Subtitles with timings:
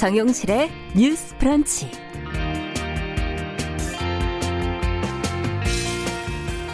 [0.00, 1.90] 정용실의 뉴스 프런치.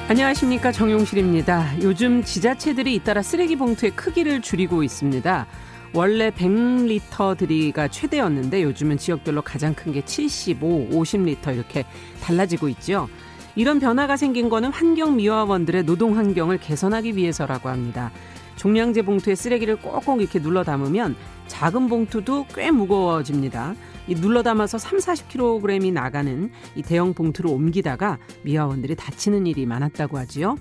[0.09, 1.83] 안녕하십니까 정용실입니다.
[1.83, 5.45] 요즘 지자체들이 잇따라 쓰레기 봉투의 크기를 줄이고 있습니다.
[5.93, 11.85] 원래 100리터 들이가 최대였는데 요즘은 지역별로 가장 큰 게 75, 50리터 이렇게
[12.23, 13.09] 달라지고 있죠.
[13.57, 18.13] 이런 변화가 생긴 거는 환경미화원들의 노동 환경을 개선하기 위해서라고 합니다.
[18.57, 21.15] 종량제 봉투에 쓰레기를 꼭꼭 이렇게 눌러 담으면
[21.47, 23.75] 작은 봉투도 꽤 무거워집니다.
[24.09, 30.57] 이 눌러 담아서 3, 40kg이 나가는 이 대형 봉투로 옮기다가 미화원들이 다치는 일이 많았다고 하지요.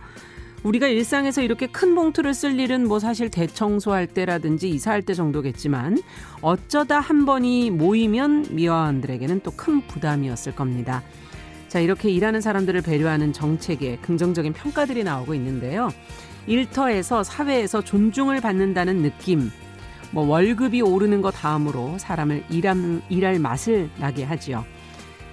[0.63, 6.01] 우리가 일상에서 이렇게 큰 봉투를 쓸 일은 뭐 사실 대청소할 때라든지 이사할 때 정도겠지만
[6.41, 11.03] 어쩌다 한 번이 모이면 미화원들에게는 또 큰 부담이었을 겁니다.
[11.67, 15.89] 자, 이렇게 일하는 사람들을 배려하는 정책에 긍정적인 평가들이 나오고 있는데요.
[16.47, 19.51] 일터에서 사회에서 존중을 받는다는 느낌,
[20.11, 24.63] 뭐 월급이 오르는 것 다음으로 사람을 일함, 일할 맛을 나게 하지요.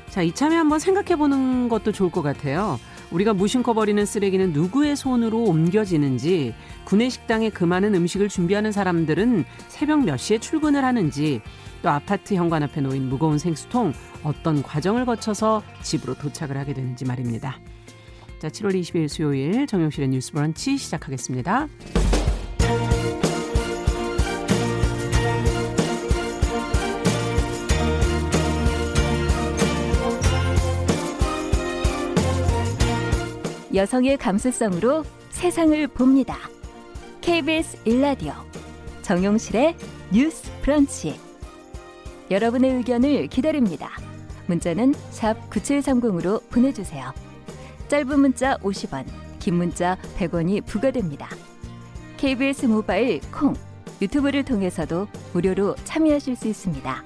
[0.08, 2.78] 자, 이참에 한번 생각해 보는 것도 좋을 것 같아요.
[3.12, 10.04] 우리가 무심코 버리는 쓰레기는 누구의 손으로 옮겨지는지, 구내 식당에 그 많은 음식을 준비하는 사람들은 새벽
[10.04, 11.40] 몇 시에 출근을 하는지,
[11.82, 17.58] 또 아파트 현관 앞에 놓인 무거운 생수통 어떤 과정을 거쳐서 집으로 도착을 하게 되는지 말입니다.
[18.42, 21.68] 자, 7월 20일 수요일 정용실의 뉴스 브런치 시작하겠습니다.
[33.72, 36.36] 여성의 감수성으로 세상을 봅니다.
[37.20, 38.32] KBS 일라디오
[39.02, 39.76] 정용실의
[40.12, 41.14] 뉴스 브런치.
[42.28, 43.90] 여러분의 의견을 기다립니다.
[44.48, 47.31] 문자는 샵 9730으로 보내주세요.
[47.92, 49.04] 짧은 문자 50원,
[49.38, 51.28] 긴 문자 100원이 부과됩니다.
[52.16, 53.52] KBS 모바일 콩,
[54.00, 57.04] 유튜브를 통해서도 무료로 참여하실 수 있습니다.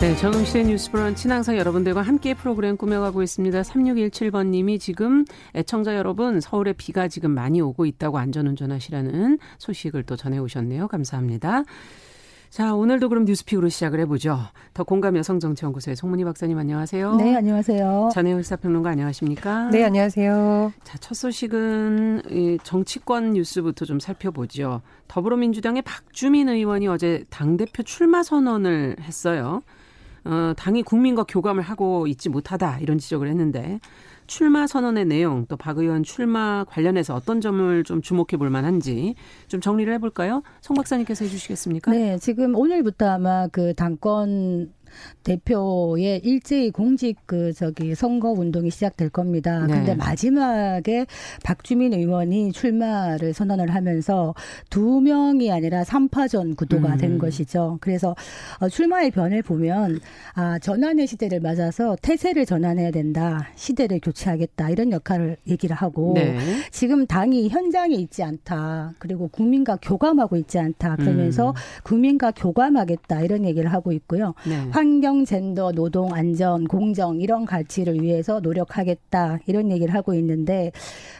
[0.00, 3.60] 네, 정용실의 뉴스 브런치는 항상 여러분들과 함께 프로그램 꾸며가고 있습니다.
[3.60, 10.88] 3617번님이 지금 애청자 여러분 서울에 비가 지금 많이 오고 있다고 안전운전하시라는 소식을 또 전해오셨네요.
[10.88, 11.64] 감사합니다.
[12.50, 14.36] 자, 오늘도 그럼 뉴스픽으로 시작을 해보죠.
[14.74, 17.14] 더 공감 여성정치연구소의 송문희 박사님 안녕하세요.
[17.14, 18.10] 네, 안녕하세요.
[18.12, 19.70] 전혜영 시사평론가 안녕하십니까?
[19.70, 20.72] 네, 안녕하세요.
[20.82, 24.82] 자, 첫 소식은 이 정치권 뉴스부터 좀 살펴보죠.
[25.06, 29.62] 더불어민주당의 박주민 의원이 어제 당대표 출마 선언을 했어요.
[30.24, 33.78] 어, 당이 국민과 교감을 하고 있지 못하다 이런 지적을 했는데
[34.30, 39.16] 출마 선언의 내용 또 박 의원 출마 관련해서 어떤 점을 좀 주목해 볼 만한지
[39.48, 40.42] 좀 정리를 해볼까요?
[40.60, 41.90] 송 박사님께서 해주시겠습니까?
[41.90, 44.72] 네, 지금 오늘부터 아마 그 당권
[45.24, 49.66] 대표의 일제히 공직 그 저기 선거 운동이 시작될 겁니다.
[49.66, 49.74] 네.
[49.74, 51.06] 근데 마지막에
[51.44, 54.34] 박주민 의원이 출마를 선언을 하면서
[54.70, 56.98] 두 명이 아니라 3파전 구도가 음.
[56.98, 57.78] 된 것이죠.
[57.80, 58.14] 그래서
[58.60, 60.00] 어, 출마의 변을 보면
[60.34, 63.48] 아, 전환의 시대를 맞아서 태세를 전환해야 된다.
[63.56, 64.70] 시대를 교체하겠다.
[64.70, 66.38] 이런 역할을 얘기를 하고 네.
[66.70, 68.94] 지금 당이 현장에 있지 않다.
[68.98, 70.96] 그리고 국민과 교감하고 있지 않다.
[70.96, 71.54] 그러면서 음.
[71.84, 73.22] 국민과 교감하겠다.
[73.22, 74.34] 이런 얘기를 하고 있고요.
[74.46, 74.68] 네.
[74.80, 80.72] 환경, 젠더, 노동, 안전, 공정 이런 가치를 위해서 노력하겠다 이런 얘기를 하고 있는데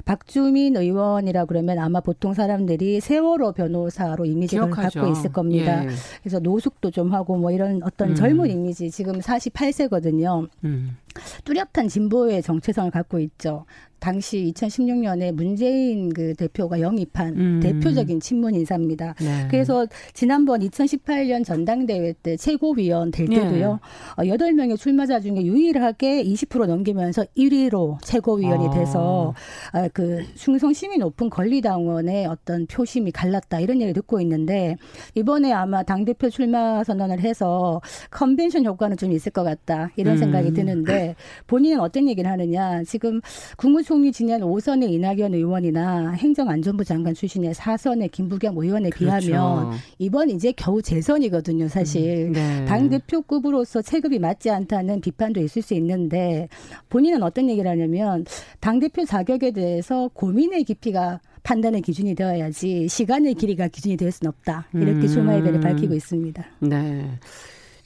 [0.06, 5.00] 박주민 의원이라 그러면 아마 보통 사람들이 세월호 변호사로 이미지를 기억하죠.
[5.00, 5.84] 갖고 있을 겁니다.
[5.84, 5.88] 예.
[6.22, 8.14] 그래서 노숙도 좀 하고 뭐 이런 어떤 음.
[8.14, 10.48] 젊은 이미지 지금 48세거든요.
[10.64, 10.96] 음.
[11.44, 13.64] 뚜렷한 진보의 정체성을 갖고 있죠.
[14.00, 17.60] 당시 2016년에 문재인 그 대표가 영입한 음.
[17.62, 19.14] 대표적인 친문 인사입니다.
[19.20, 19.46] 네.
[19.50, 23.78] 그래서 지난번 2018년 전당대회 때 최고위원 될 때도요.
[24.18, 24.24] 네.
[24.24, 28.70] 8명의 어, 출마자 중에 유일하게 20% 넘기면서 1위로 최고위원이 아.
[28.70, 29.34] 돼서
[29.72, 29.86] 아.
[29.92, 34.76] 그 충성심이 높은 권리당원의 어떤 표심이 갈랐다 이런 얘기를 듣고 있는데
[35.14, 40.18] 이번에 아마 당대표 출마 선언을 해서 컨벤션 효과는 좀 있을 것 같다 이런 음.
[40.18, 40.99] 생각이 드는데
[41.46, 43.20] 본인은 어떤 얘기를 하느냐 지금
[43.56, 49.26] 국무 총리 지낸 5선의 이낙연 의원이나 행정안전부 장관 출신의 4선의 김부겸 의원에 그렇죠.
[49.26, 52.28] 비하면 이번 이제 겨우 재선이거든요, 사실.
[52.28, 52.64] 음, 네.
[52.64, 56.48] 당대표급으로서 체급이 맞지 않다는 비판도 있을 수 있는데
[56.88, 58.24] 본인은 어떤 얘기를 하냐면
[58.60, 64.68] 당대표 자격에 대해서 고민의 깊이가 판단의 기준이 되어야지 시간의 길이가 기준이 될 수는 없다.
[64.74, 65.28] 이렇게 음.
[65.28, 66.44] 의견을 밝히고 있습니다.
[66.60, 67.18] 네.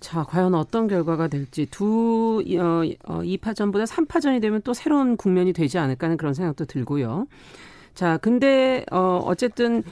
[0.04, 5.78] 자, 과연 어떤 결과가 될지 두 어, 어, 2파전보다 3파전이 되면 또 새로운 국면이 되지
[5.78, 7.26] 않을까 하는 그런 생각도 들고요.
[7.94, 9.82] 자, 근데 어 어쨌든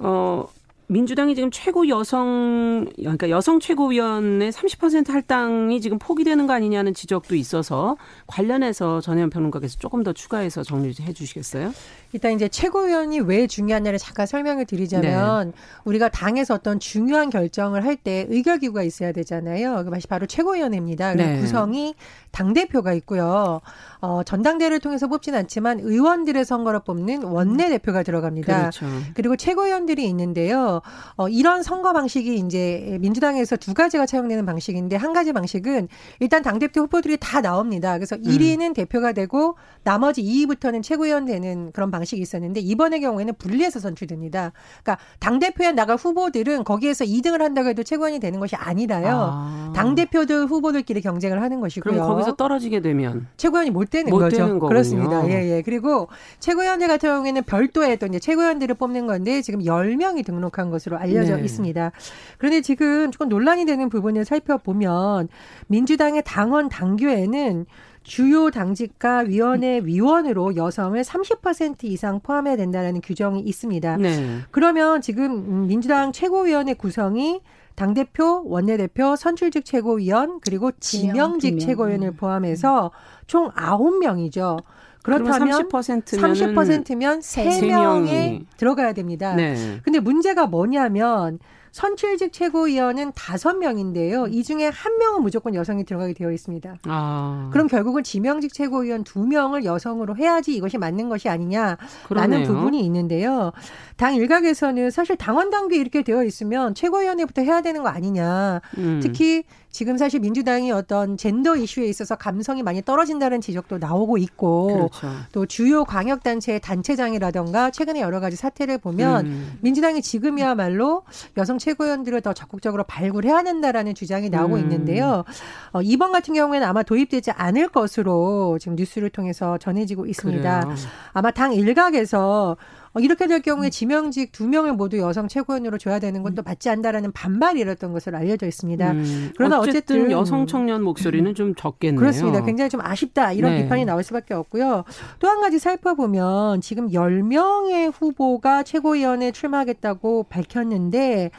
[0.00, 0.48] 어
[0.90, 7.96] 민주당이 지금 최고 여성 그러니까 여성 최고위원의 30% 할당이 지금 포기되는 거 아니냐는 지적도 있어서
[8.26, 11.72] 관련해서 전혜연 평론가께서 조금 더 추가해서 정리 해 주시겠어요?
[12.12, 15.52] 일단 이제 최고위원이 왜 중요하냐를 잠깐 설명을 드리자면 네.
[15.84, 19.84] 우리가 당에서 어떤 중요한 결정을 할 때 의결 기구가 있어야 되잖아요.
[19.84, 21.14] 그것이 바로 최고위원회입니다.
[21.14, 21.38] 네.
[21.38, 21.94] 구성이
[22.30, 23.60] 당 대표가 있고요.
[24.00, 28.70] 어, 전당대회를 통해서 뽑지는 않지만 의원들의 선거로 뽑는 원내 대표가 들어갑니다.
[28.70, 28.86] 그렇죠.
[29.12, 30.79] 그리고 최고위원들이 있는데요.
[31.16, 35.88] 어, 이런 선거 방식이 이제 민주당에서 두 가지가 차용되는 방식인데 한 가지 방식은
[36.20, 37.94] 일단 당 대표 후보들이 다 나옵니다.
[37.98, 38.22] 그래서 음.
[38.22, 44.52] 1위는 대표가 되고 나머지 2위부터는 최고위원 되는 그런 방식이 있었는데 이번의 경우에는 분리해서 선출됩니다.
[44.82, 49.30] 그러니까 당 대표에 나갈 후보들은 거기에서 2등을 한다고 해도 최고위원이 되는 것이 아니라요.
[49.32, 49.72] 아.
[49.74, 51.94] 당 대표들 후보들끼리 경쟁을 하는 것이고요.
[51.94, 54.36] 그럼 거기서 떨어지게 되면 최고위원이 못 되는 못 거죠.
[54.36, 55.28] 되는 그렇습니다.
[55.28, 55.62] 예, 예.
[55.62, 61.36] 그리고 최고위원들 같은 경우에는 별도의 또 이제 최고위원들을 뽑는 건데 지금 10명이 등록한 것으로 알려져
[61.36, 61.44] 네.
[61.44, 61.92] 있습니다.
[62.38, 65.28] 그런데 지금 조금 논란이 되는 부분을 살펴보면
[65.68, 67.66] 민주당의 당원 당규에는
[68.02, 73.96] 주요 당직과 위원회 위원으로 여성을 30% 이상 포함해야 된다는 규정이 있습니다.
[73.98, 74.38] 네.
[74.50, 77.40] 그러면 지금 민주당 최고위원회 구성이
[77.74, 82.90] 당대표, 원내대표, 선출직 최고위원, 그리고 지명직 지명, 최고위원을 포함해서
[83.26, 84.62] 총 9명이죠.
[85.02, 89.34] 그렇다면 30%면은 30%면 3명에 들어가야 됩니다.
[89.34, 89.80] 네.
[89.82, 91.38] 근데 문제가 뭐냐면
[91.72, 94.26] 선출직 최고위원은 다섯 명인데요.
[94.26, 96.76] 이 중에 한 명은 무조건 여성이 들어가게 되어 있습니다.
[96.84, 97.50] 아.
[97.52, 101.76] 그럼 결국은 지명직 최고위원 두 명을 여성으로 해야지 이것이 맞는 것이 아니냐라는
[102.08, 102.46] 그러네요.
[102.46, 103.52] 부분이 있는데요.
[103.96, 108.60] 당 일각에서는 사실 당원 당규 이렇게 되어 있으면 최고위원회부터 해야 되는 거 아니냐.
[108.78, 109.00] 음.
[109.02, 115.08] 특히 지금 사실 민주당이 어떤 젠더 이슈에 있어서 감성이 많이 떨어진다는 지적도 나오고 있고 그렇죠.
[115.30, 119.58] 또 주요 광역 단체의 단체장이라던가 최근에 여러 가지 사태를 보면 음.
[119.60, 121.02] 민주당이 지금이야말로
[121.36, 124.60] 여성 최고위원들을 더 적극적으로 발굴해야 된다라는 주장이 나오고 음.
[124.60, 125.24] 있는데요.
[125.72, 130.60] 어, 이번 같은 경우에는 아마 도입되지 않을 것으로 지금 뉴스를 통해서 전해지고 있습니다.
[130.60, 130.76] 그래요.
[131.12, 132.56] 아마 당 일각에서 어,
[132.98, 133.70] 이렇게 될 경우에 음.
[133.70, 138.46] 지명직 두 명을 모두 여성 최고위원으로 줘야 되는 건또 맞지 않다라는 반발이 일었던 것으로 알려져
[138.46, 138.90] 있습니다.
[138.90, 141.98] 음, 그러나 어쨌든, 어쨌든, 여성 청년 목소리는 좀 적겠네요.
[141.98, 142.44] 그렇습니다.
[142.44, 143.62] 굉장히 좀 아쉽다 이런 네.
[143.62, 144.84] 비판이 나올 수밖에 없고요.
[145.18, 151.30] 또 한 가지 살펴보면 지금 10명의 후보가 최고위원에 출마하겠다고 밝혔는데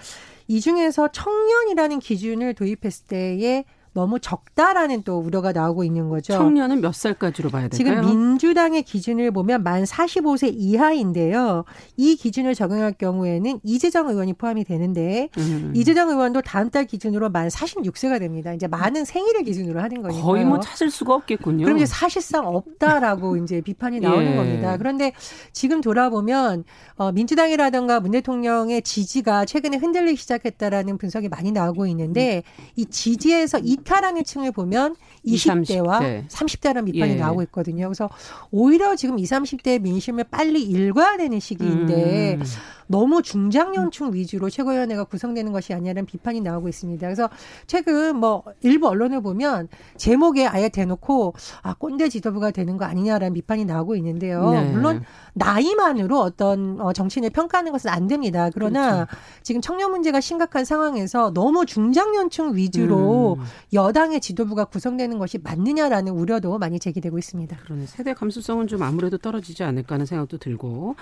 [0.48, 6.34] 이 중에서 청년이라는 기준을 도입했을 때에 너무 적다라는 또 우려가 나오고 있는 거죠.
[6.34, 8.02] 청년은 몇 살까지로 봐야 될까요?
[8.02, 11.66] 지금 민주당의 기준을 보면 만 45세 이하인데요.
[11.98, 15.74] 이 기준을 적용할 경우에는 이재정 의원이 포함이 되는데 음.
[15.76, 18.54] 이재정 의원도 다음 달 기준으로 만 46세가 됩니다.
[18.54, 21.66] 이제 많은 생일을 기준으로 하는 거니까 거의 뭐 찾을 수가 없겠군요.
[21.66, 24.36] 그럼 이제 사실상 없다라고 이제 비판이 나오는 예.
[24.38, 24.78] 겁니다.
[24.78, 25.12] 그런데
[25.52, 26.64] 지금 돌아보면
[26.96, 32.66] 어, 민주당이라든가 문 대통령의 지지가 최근에 흔들리기 시작했다라는 분석이 많이 나오고 있는데 음.
[32.78, 34.96] 이 지지에서 이 이탈하는 층을 보면
[35.26, 36.28] 20대와 30대.
[36.30, 37.16] 30대라는 비판이 예.
[37.16, 37.88] 나오고 있거든요.
[37.88, 38.10] 그래서
[38.52, 42.44] 오히려 지금 20, 30대 민심을 빨리 읽어야 되는 시기인데 음.
[42.92, 47.08] 너무 중장년층 위주로 최고위원회가 구성되는 것이 아니라는 비판이 나오고 있습니다.
[47.08, 47.30] 그래서
[47.66, 51.34] 최근 뭐 일부 언론을 보면 제목에 아예 대놓고
[51.64, 54.52] 아 꼰대 지도부가 되는 거 아니냐라는 비판이 나오고 있는데요.
[54.52, 54.72] 네.
[54.72, 55.04] 물론
[55.34, 58.50] 나이만으로 어떤 어, 정치인을 평가하는 것은 안 됩니다.
[58.54, 59.12] 그러나 그렇죠.
[59.42, 63.44] 지금 청년 문제가 심각한 상황에서 너무 중장년층 위주로 음.
[63.72, 67.58] 여당의 지도부가 구성되는 것이 맞느냐라는 우려도 많이 제기되고 있습니다.
[67.64, 70.96] 그러네 세대 감수성은 좀 아무래도 떨어지지 않을까 하는 생각도 들고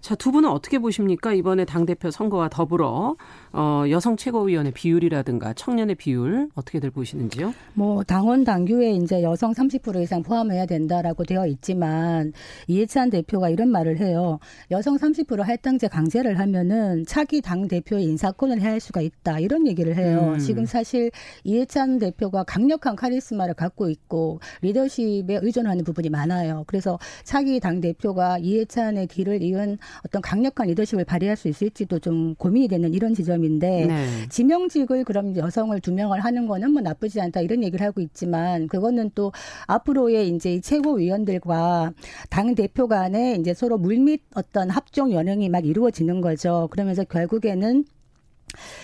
[0.00, 1.32] 자, 두 분은 어떻게 보십니까?
[1.36, 3.16] 이번에 당대표 선거와 더불어
[3.58, 7.54] 어, 여성 최고위원의 비율이라든가 청년의 비율 어떻게들 보시는지요?
[7.72, 12.34] 뭐 당원 당규에 이제 여성 30% 이상 포함해야 된다라고 되어 있지만
[12.66, 14.40] 이해찬 대표가 이런 말을 해요.
[14.70, 19.38] 여성 30% 할당제 강제를 하면은 차기 당 대표의 인사권을 해할 수가 있다.
[19.38, 20.32] 이런 얘기를 해요.
[20.34, 20.38] 음.
[20.38, 21.10] 지금 사실
[21.44, 26.64] 이해찬 대표가 강력한 카리스마를 갖고 있고 리더십에 의존하는 부분이 많아요.
[26.66, 32.68] 그래서 차기 당 대표가 이해찬의 뒤를 이은 어떤 강력한 리더십을 발휘할 수 있을지도 좀 고민이
[32.68, 34.28] 되는 이런 지점 인데 네.
[34.28, 39.10] 지명직을 그럼 여성을 두 명을 하는 거는 뭐 나쁘지 않다 이런 얘기를 하고 있지만 그거는
[39.14, 39.32] 또
[39.66, 41.92] 앞으로의 이제 최고위원들과
[42.28, 46.68] 당 대표 간에 이제 서로 물밑 어떤 합종 연행이 막 이루어지는 거죠.
[46.70, 47.84] 그러면서 결국에는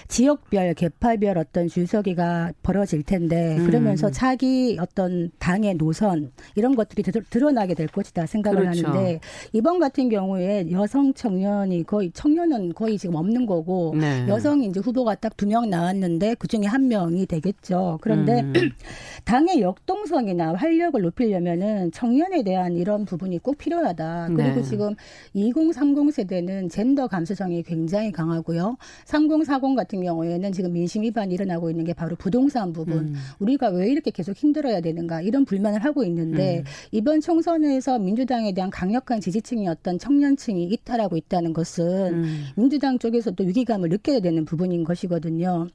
[0.08, 3.66] 지역별, 개파별 어떤 줄서기가 벌어질 텐데 음.
[3.66, 8.88] 그러면서 차기 어떤 당의 노선 이런 것들이 드러나게 될 것이다 생각을 그렇죠.
[8.88, 9.20] 하는데
[9.52, 14.26] 이번 같은 경우에 여성 청년이 거의 청년은 거의 지금 없는 거고 네.
[14.28, 17.98] 여성 이제 후보가 딱 두 명 나왔는데 그 중에 한 명이 되겠죠.
[18.00, 18.52] 그런데 음.
[19.24, 24.28] 당의 역동성이나 활력을 높이려면은 청년에 대한 이런 부분이 꼭 필요하다.
[24.36, 24.62] 그리고 네.
[24.62, 24.94] 지금
[25.34, 28.76] 2030 세대는 젠더 감수성이 굉장히 강하고요.
[29.04, 32.98] 3040 2040 같은 경우에는 지금 민심 위반이 일어나고 있는 게 바로 부동산 부분.
[32.98, 33.14] 음.
[33.38, 36.64] 우리가 왜 이렇게 계속 힘들어야 되는가 이런 불만을 하고 있는데 음.
[36.90, 42.44] 이번 총선에서 민주당에 대한 강력한 지지층이었던 청년층이 이탈하고 있다는 것은 음.
[42.56, 45.68] 민주당 쪽에서도 위기감을 느껴야 되는 부분인 것이거든요.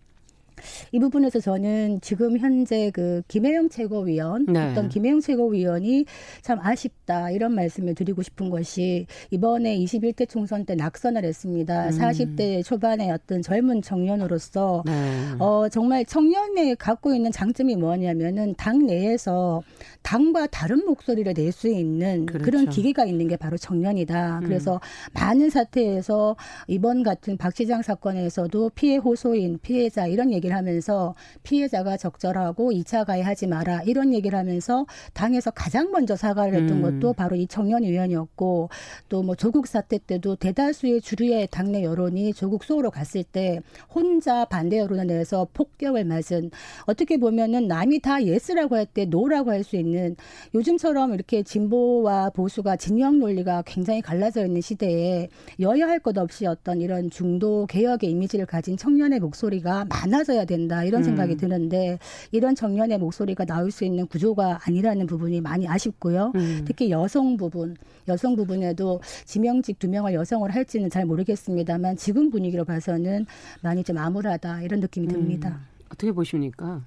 [0.91, 4.71] 이 부분에서 저는 지금 현재 그 김혜영 최고위원 네.
[4.71, 6.05] 어떤 김혜영 최고위원이
[6.41, 11.85] 참 아쉽 다 이런 말씀을 드리고 싶은 것이 이번에 21대 총선 때 낙선을 했습니다.
[11.85, 11.89] 음.
[11.91, 14.93] 40대 초반의 어떤 젊은 청년으로서 네.
[15.39, 19.61] 어 정말 청년이 갖고 있는 장점이 뭐냐면은 당 내에서
[20.01, 22.43] 당과 다른 목소리를 낼 수 있는 그렇죠.
[22.43, 24.39] 그런 기계가 있는 게 바로 청년이다.
[24.39, 24.43] 음.
[24.43, 24.81] 그래서
[25.13, 26.35] 많은 사태에서
[26.67, 33.05] 이번 같은 박 시장 사건에서도 피해 호소인 피해자 이런 얘기 얘기를 하면서 피해자가 적절하고 2차
[33.05, 36.81] 가해하지 마라 이런 얘기를 하면서 당에서 가장 먼저 사과를 했던 음.
[36.81, 38.69] 것도 바로 이 청년위원이었고
[39.09, 43.59] 또 뭐 조국 사태 때도 대다수의 주류의 당내 여론이 조국 수호로 갔을 때
[43.93, 46.51] 혼자 반대 여론을 내서 폭격을 맞은
[46.85, 50.15] 어떻게 보면은 남이 다 예스라고 할 때 노라고 할 수 있는
[50.55, 55.27] 요즘처럼 이렇게 진보와 보수가 진영 논리가 굉장히 갈라져 있는 시대에
[55.59, 61.03] 여야할 것 없이 어떤 이런 중도 개혁의 이미지를 가진 청년의 목소리가 많아져 있어야 된다 이런
[61.03, 61.37] 생각이 음.
[61.37, 61.97] 드는데
[62.31, 66.31] 이런 청년의 목소리가 나올 수 있는 구조가 아니라는 부분이 많이 아쉽고요.
[66.35, 66.63] 음.
[66.65, 67.75] 특히 여성 부분,
[68.07, 73.25] 여성 부분에도 지명직 두 명을 여성을 할지는 잘 모르겠습니다만 지금 분위기로 봐서는
[73.61, 75.49] 많이 좀 암울하다 이런 느낌이 듭니다.
[75.49, 75.77] 음.
[75.87, 76.81] 어떻게 보십니까?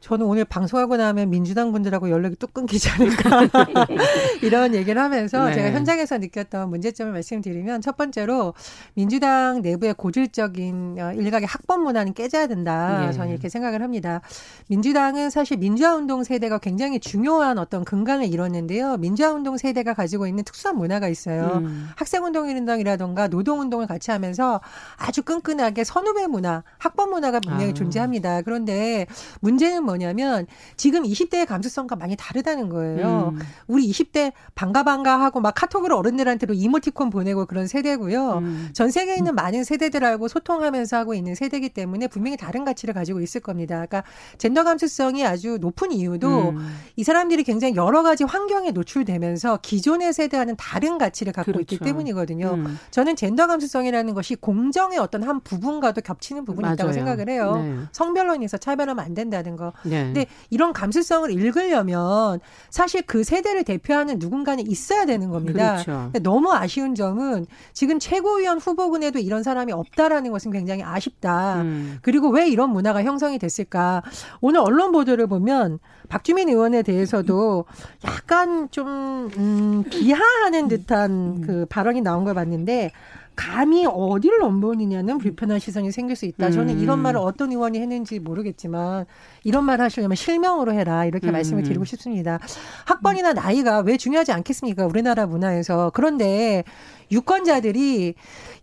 [0.00, 3.48] 저는 오늘 방송하고 나면 민주당 분들하고 연락이 뚝 끊기지 않을까
[4.42, 5.54] 이런 얘기를 하면서 네.
[5.54, 8.54] 제가 현장에서 느꼈던 문제점을 말씀드리면 첫 번째로
[8.94, 13.06] 민주당 내부의 고질적인 어, 일각의 학번 문화는 깨져야 된다.
[13.06, 13.12] 네.
[13.12, 14.20] 저는 이렇게 생각을 합니다.
[14.68, 18.98] 민주당은 사실 민주화 운동 세대가 굉장히 중요한 어떤 근간을 이뤘는데요.
[18.98, 21.60] 민주화 운동 세대가 가지고 있는 특수한 문화가 있어요.
[21.64, 21.90] 음.
[21.96, 24.60] 학생 운동이라던가 노동 운동을 같이 하면서
[24.96, 27.74] 아주 끈끈하게 선후배 문화, 학번 문화가 분명히 아.
[27.74, 28.42] 존재합니다.
[28.42, 29.06] 그런데
[29.40, 33.32] 문제는 뭐냐면 지금 20대의 감수성과 많이 다르다는 거예요.
[33.34, 33.40] 음.
[33.66, 38.38] 우리 20대 반가 반가 하고 막 카톡으로 어른들한테도 이모티콘 보내고 그런 세대고요.
[38.38, 38.68] 음.
[38.72, 43.40] 전 세계에 있는 많은 세대들하고 소통하면서 하고 있는 세대이기 때문에 분명히 다른 가치를 가지고 있을
[43.40, 43.76] 겁니다.
[43.76, 44.04] 그러니까
[44.36, 46.76] 젠더 감수성이 아주 높은 이유도 음.
[46.96, 51.62] 이 사람들이 굉장히 여러 가지 환경에 노출되면서 기존의 세대와는 다른 가치를 갖고 그렇죠.
[51.62, 52.54] 있기 때문이거든요.
[52.54, 52.78] 음.
[52.90, 56.74] 저는 젠더 감수성이라는 것이 공정의 어떤 한 부분과도 겹치는 부분이 맞아요.
[56.74, 57.56] 있다고 생각을 해요.
[57.56, 57.78] 네.
[57.92, 59.72] 성별로 인해서 차별하면 안 된다는 거.
[59.84, 60.04] 네.
[60.04, 65.82] 근데 이런 감수성을 읽으려면 사실 그 세대를 대표하는 누군가는 있어야 되는 겁니다.
[65.84, 66.12] 그렇죠.
[66.22, 71.62] 너무 아쉬운 점은 지금 최고위원 후보군에도 이런 사람이 없다라는 것은 굉장히 아쉽다.
[71.62, 71.98] 음.
[72.02, 74.02] 그리고 왜 이런 문화가 형성이 됐을까?
[74.40, 77.64] 오늘 언론 보도를 보면 박주민 의원에 대해서도
[78.04, 81.42] 약간 좀 음, 비하하는 듯한 음.
[81.46, 82.92] 그 발언이 나온 걸 봤는데
[83.38, 86.50] 감히 어디를 넘보느냐는 불편한 시선이 생길 수 있다.
[86.50, 86.82] 저는 음.
[86.82, 89.06] 이런 말을 어떤 의원이 했는지 모르겠지만
[89.44, 91.32] 이런 말 하시려면 실명으로 해라 이렇게 음.
[91.32, 92.40] 말씀을 드리고 싶습니다.
[92.84, 94.86] 학번이나 나이가 왜 중요하지 않겠습니까?
[94.86, 96.64] 우리나라 문화에서 그런데
[97.12, 98.14] 유권자들이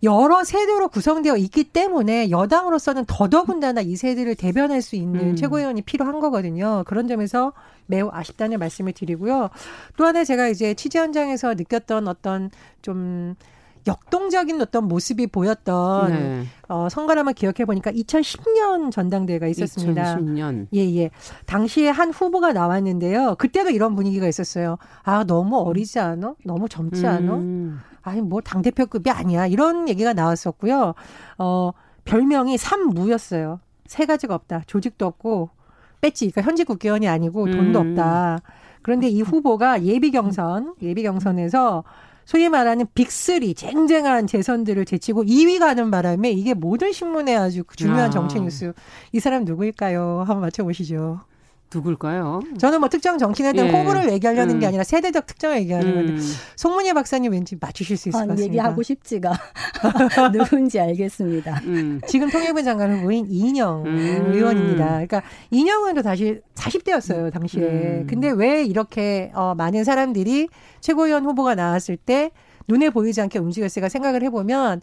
[0.02, 5.36] 여러 세대로 구성되어 있기 때문에 여당으로서는 더더군다나 이 세대를 대변할 수 있는 음.
[5.36, 6.84] 최고위원이 필요한 거거든요.
[6.86, 7.54] 그런 점에서
[7.86, 9.48] 매우 아쉽다는 말씀을 드리고요.
[9.96, 12.50] 또 하나 제가 이제 취재 현장에서 느꼈던 어떤
[12.82, 13.36] 좀
[13.86, 16.44] 역동적인 어떤 모습이 보였던 네.
[16.68, 20.16] 어, 선거를 기억해 보니까 2010년 전당대회가 있었습니다.
[20.16, 20.66] 2010년.
[20.74, 21.10] 예, 예.
[21.46, 23.36] 당시에 한 후보가 나왔는데요.
[23.36, 24.78] 그때도 이런 분위기가 있었어요.
[25.02, 26.34] 아, 너무 어리지 않아?
[26.44, 27.34] 너무 젊지 않아?
[27.34, 27.80] 음.
[28.02, 29.46] 아니, 뭐 당대표급이 아니야.
[29.46, 30.94] 이런 얘기가 나왔었고요.
[31.38, 31.70] 어,
[32.04, 33.60] 별명이 삼무였어요.
[33.86, 34.62] 세 가지가 없다.
[34.66, 35.50] 조직도 없고
[36.00, 36.30] 뺐지.
[36.30, 37.90] 그러니까 현직 국회의원이 아니고 돈도 음.
[37.90, 38.40] 없다.
[38.82, 41.82] 그런데 이 후보가 예비 경선, 예비 경선에서
[42.26, 48.10] 소위 말하는 빅3 쟁쟁한 재선들을 제치고 2위 가는 바람에 이게 모든 신문에 아주 중요한 아.
[48.10, 48.72] 정치 뉴스.
[49.12, 50.18] 이 사람 누구일까요?
[50.26, 51.20] 한번 맞춰보시죠.
[51.72, 52.40] 누굴까요?
[52.58, 53.72] 저는 뭐 특정 정치인에 대한 예.
[53.72, 54.60] 호불호를 얘기하려는 음.
[54.60, 56.32] 게 아니라 세대적 특정을 얘기하는 건데 음.
[56.56, 58.44] 송문희 박사님 왠지 맞추실 수 있을 것 같습니다.
[58.44, 59.32] 얘기하고 싶지가
[60.32, 61.60] 누군지 알겠습니다.
[61.64, 62.00] 음.
[62.06, 64.32] 지금 통일부 장관 후보인 이인영 음.
[64.32, 64.84] 의원입니다.
[64.86, 67.62] 그러니까 이인영 의원도 다시 40대였어요 당시에.
[67.62, 68.06] 음.
[68.08, 70.48] 근데 왜 이렇게 어, 많은 사람들이
[70.80, 72.30] 최고위원 후보가 나왔을 때
[72.68, 74.80] 눈에 보이지 않게 움직였을까 생각을 해보면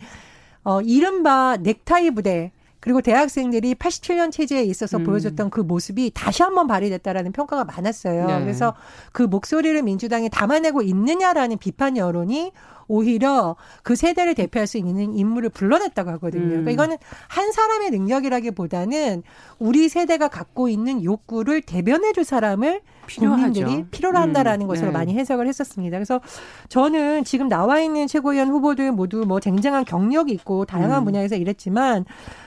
[0.64, 2.52] 어, 이른바 넥타이 부대
[2.84, 5.06] 그리고 대학생들이 87년 체제에 있어서 음.
[5.06, 8.26] 보여줬던 그 모습이 다시 한번 발휘됐다라는 평가가 많았어요.
[8.28, 8.40] 네.
[8.42, 8.76] 그래서
[9.14, 12.52] 그 목소리를 민주당이 담아내고 있느냐라는 비판 여론이
[12.90, 16.46] 오히려 그 세대를 대표할 수 있는 인물을 불러냈다고 하거든요.
[16.46, 16.74] 그러니까 음.
[16.74, 16.98] 이거는
[17.30, 19.24] 한 사람의 능력이라기보다는
[19.60, 23.54] 우리 세대가 갖고 있는 욕구를 대변해줄 사람을 필요하죠.
[23.54, 24.94] 국민들이 필요로 한다라는 음, 것으로 네.
[24.94, 25.98] 많이 해석을 했었습니다.
[25.98, 26.22] 그래서
[26.70, 31.06] 저는 지금 나와 있는 최고위원 후보들 모두 뭐 쟁쟁한 경력이 있고 다양한 음.
[31.06, 32.06] 분야에서 일했지만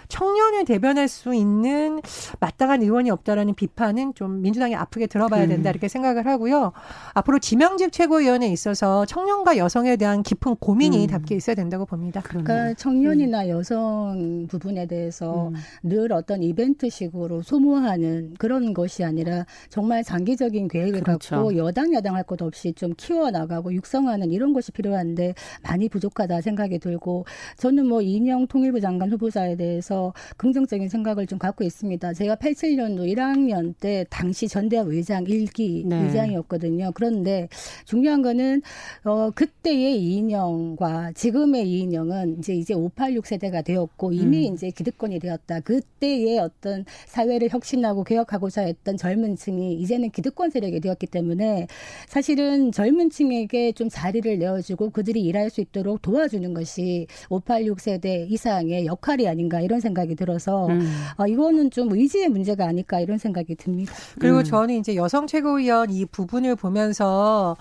[0.08, 2.00] 청년을 대변할 수 있는
[2.40, 5.72] 마땅한 의원이 없다라는 비판은 좀 민주당이 아프게 들어봐야 된다 음.
[5.72, 6.72] 이렇게 생각을 하고요.
[7.14, 11.06] 앞으로 지명직 최고위원에 있어서 청년과 여성에 대한 깊은 고민이 음.
[11.08, 12.20] 담겨 있어야 된다고 봅니다.
[12.22, 13.48] 그러니까 청년이나 음.
[13.48, 15.54] 여성 부분에 대해서 음.
[15.82, 21.36] 늘 어떤 이벤트식으로 소모하는 그런 것이 아니라 정말 장기적 인 계획을 그렇죠.
[21.36, 26.40] 갖고 여당 야당 할 것 없이 좀 키워 나가고 육성하는 이런 것이 필요한데 많이 부족하다
[26.40, 27.24] 생각이 들고
[27.56, 32.12] 저는 뭐 이인영 통일부 장관 후보자에 대해서 대해서 긍정적인 생각을 좀 갖고 있습니다.
[32.14, 36.02] 제가 87년도 1학년 때 당시 전대협 의장 1기 네.
[36.04, 36.92] 의장이었거든요.
[36.94, 37.48] 그런데
[37.84, 38.62] 중요한 거는
[39.04, 44.54] 어 그때의 이인영과 지금의 이인영은 이제 이제 586 세대가 되었고 이미 음.
[44.54, 45.60] 이제 기득권이 되었다.
[45.60, 51.66] 그때의 어떤 사회를 혁신하고 개혁하고자 했던 젊은 층이 이제는 기득권 세력이 되었기 때문에
[52.06, 58.86] 사실은 젊은 층에게 좀 자리를 내어주고 그들이 일할 수 있도록 도와주는 것이 586 세대 이상의
[58.86, 60.88] 역할이 아닌가 이런 생각이 들어서 음.
[61.16, 63.92] 아, 이거는 좀 의지의 문제가 아닐까 이런 생각이 듭니다.
[64.18, 64.44] 그리고 음.
[64.44, 67.06] 저는 이제 여성 최고위원 이 부분을 보면서
[67.46, 67.56] 어,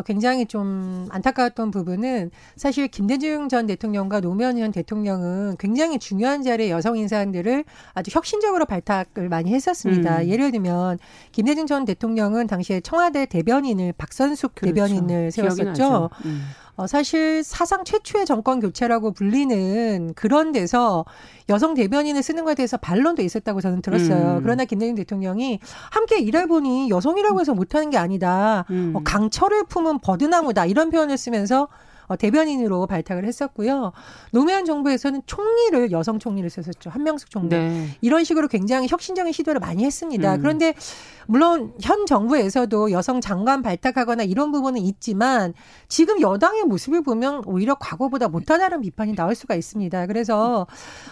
[0.00, 6.96] 굉장히 좀 안타까웠던 부분은 사실 김대중 전 대통령과 노무현 전 대통령은 굉장히 중요한 자리에 여성
[6.96, 10.20] 인사들을 아주 혁신적으로 발탁을 많이 했었습니다.
[10.20, 10.28] 음.
[10.28, 10.98] 예를 들면
[11.32, 14.74] 김대중 전 대통령은 당시에 청와대 대변인을 박선숙 그렇죠.
[14.74, 16.08] 대변인을 세웠었죠.
[16.24, 16.42] 음.
[16.76, 21.04] 어, 사실 사상 최초의 정권 교체라고 불리는 그런 데서
[21.48, 24.36] 여성 대변인을 쓰는 것에 대해서 반론도 있었다고 저는 들었어요.
[24.38, 24.40] 음.
[24.42, 25.60] 그러나 김대중 대통령이
[25.90, 28.64] 함께 분이 여성이라고 해서 못하는 게 아니다.
[28.70, 28.92] 음.
[28.96, 30.66] 어, 강철을 품은 버드나무다.
[30.66, 31.68] 이런 표현을 쓰면서 어,
[32.16, 33.92] 대변인으로 발탁을 했었고요.
[34.30, 36.90] 노무현 정부에서는 총리를 여성 총리를 썼었죠.
[36.90, 37.48] 한명숙 총리.
[37.48, 37.88] 네.
[38.00, 40.36] 이런 식으로 굉장히 혁신적인 시도를 많이 했습니다.
[40.36, 40.40] 음.
[40.40, 40.74] 그런데
[41.26, 45.54] 물론 현 정부에서도 여성 장관 발탁하거나 이런 부분은 있지만
[45.88, 50.06] 지금 여당의 모습을 보면 오히려 과거보다 못하다는 비판이 나올 수가 있습니다.
[50.06, 50.66] 그래서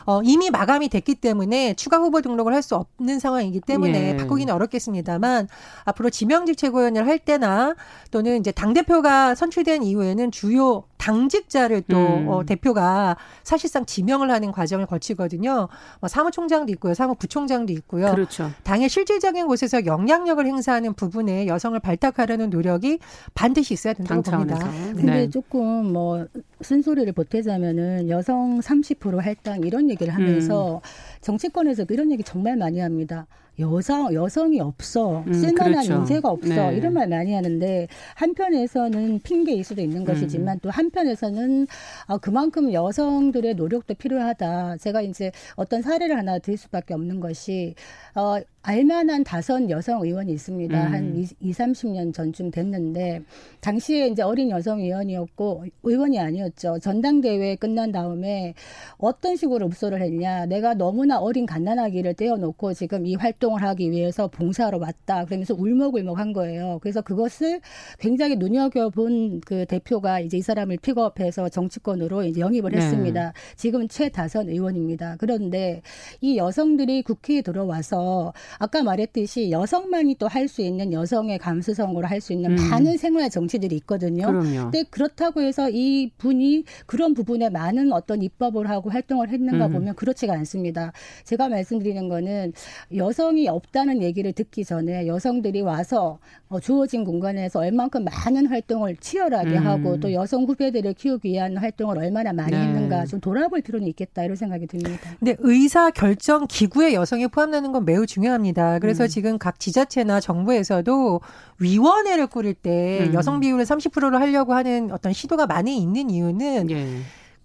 [0.06, 4.16] 어, 이미 마감이 됐기 때문에 추가 후보 등록을 할 수 없는 상황이기 때문에 예.
[4.16, 5.49] 바꾸기는 어렵겠습니다만
[5.85, 7.74] 앞으로 지명직 최고위원을 할 때나
[8.11, 12.29] 또는 이제 당 대표가 선출된 이후에는 주요 당직자를 또 음.
[12.29, 15.69] 어, 대표가 사실상 지명을 하는 과정을 거치거든요.
[16.01, 18.11] 뭐 사무총장도 있고요, 사무부총장도 있고요.
[18.12, 18.51] 그렇죠.
[18.62, 22.99] 당의 실질적인 곳에서 영향력을 행사하는 부분에 여성을 발탁하려는 노력이
[23.35, 24.59] 반드시 있어야 된다고 봅니다.
[24.95, 25.31] 근데 네.
[25.31, 26.27] 조금 뭐
[26.61, 30.81] 쓴소리를 보태자면은 여성 30% 할당 이런 얘기를 하면서 음.
[31.21, 33.27] 정치권에서 이런 얘기 정말 많이 합니다.
[33.61, 35.94] 여성 여성이 없어 음, 쓸만한 그렇죠.
[36.01, 36.77] 인재가 없어 네.
[36.77, 40.61] 이런 말 많이 하는데 한편에서는 핑계일 수도 있는 것이지만 음.
[40.62, 41.66] 또 한편에서는
[42.07, 44.79] 아, 그만큼 여성들의 노력도 필요하다.
[44.79, 47.75] 제가 이제 어떤 사례를 하나 들 수밖에 없는 것이
[48.14, 50.87] 어, 알만한 다선 여성 의원이 있습니다.
[50.88, 50.92] 음.
[50.92, 53.23] 한 2, 2, 30년 전쯤 됐는데
[53.61, 56.79] 당시에 이제 어린 여성 의원이었고 의원이 아니었죠.
[56.81, 58.53] 전당대회 끝난 다음에
[58.99, 60.44] 어떤 식으로 읍소를 했냐.
[60.44, 65.25] 내가 너무나 어린 갓난아기를 떼어놓고 지금 이 활동을 하기 위해서 봉사하러 왔다.
[65.25, 66.79] 그러면서 울먹울먹 한 거예요.
[66.83, 67.61] 그래서 그것을
[67.99, 72.79] 굉장히 눈여겨본 그 대표가 이제 이 사람을 픽업해서 정치권으로 이제 영입을 네.
[72.79, 73.33] 했습니다.
[73.57, 75.16] 지금 최다선 의원입니다.
[75.18, 75.81] 그런데
[76.20, 82.33] 이 여성들이 국회에 들어와서 아까 말했듯이 여성만이 또 할 수 있는 여성의 감수성으로 할 수
[82.33, 82.71] 있는 음.
[82.71, 84.27] 많은 생활 정치들이 있거든요.
[84.27, 84.71] 그럼요.
[84.71, 89.73] 근데 그렇다고 해서 이 분이 그런 부분에 많은 어떤 입법을 하고 활동을 했는가 음.
[89.73, 90.93] 보면 그렇지가 않습니다.
[91.25, 92.53] 제가 말씀드리는 거는
[92.97, 99.67] 여성이 없다는 얘기를 듣기 전에 여성들이 와서 어, 주어진 공간에서 얼만큼 많은 활동을 치열하게 음.
[99.67, 102.59] 하고 또 여성 후배들을 키우기 위한 활동을 얼마나 많이 네.
[102.63, 105.17] 했는가 좀 돌아볼 필요는 있겠다 이런 생각이 듭니다.
[105.19, 108.79] 근데 의사 결정 기구에 여성이 포함되는 건 매우 중요 합니다.
[108.79, 109.09] 그래서 음.
[109.09, 111.20] 지금 각 지자체나 정부에서도
[111.59, 113.14] 위원회를 꾸릴 때 음.
[113.14, 116.87] 여성 비율을 30%로 하려고 하는 어떤 시도가 많이 있는 이유는 예.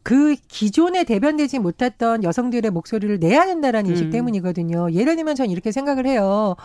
[0.01, 4.09] 그 기존에 대변되지 못했던 여성들의 목소리를 내야 된다라는 인식 음.
[4.11, 4.91] 때문이거든요.
[4.93, 6.55] 예를 들면 전 이렇게 생각을 해요.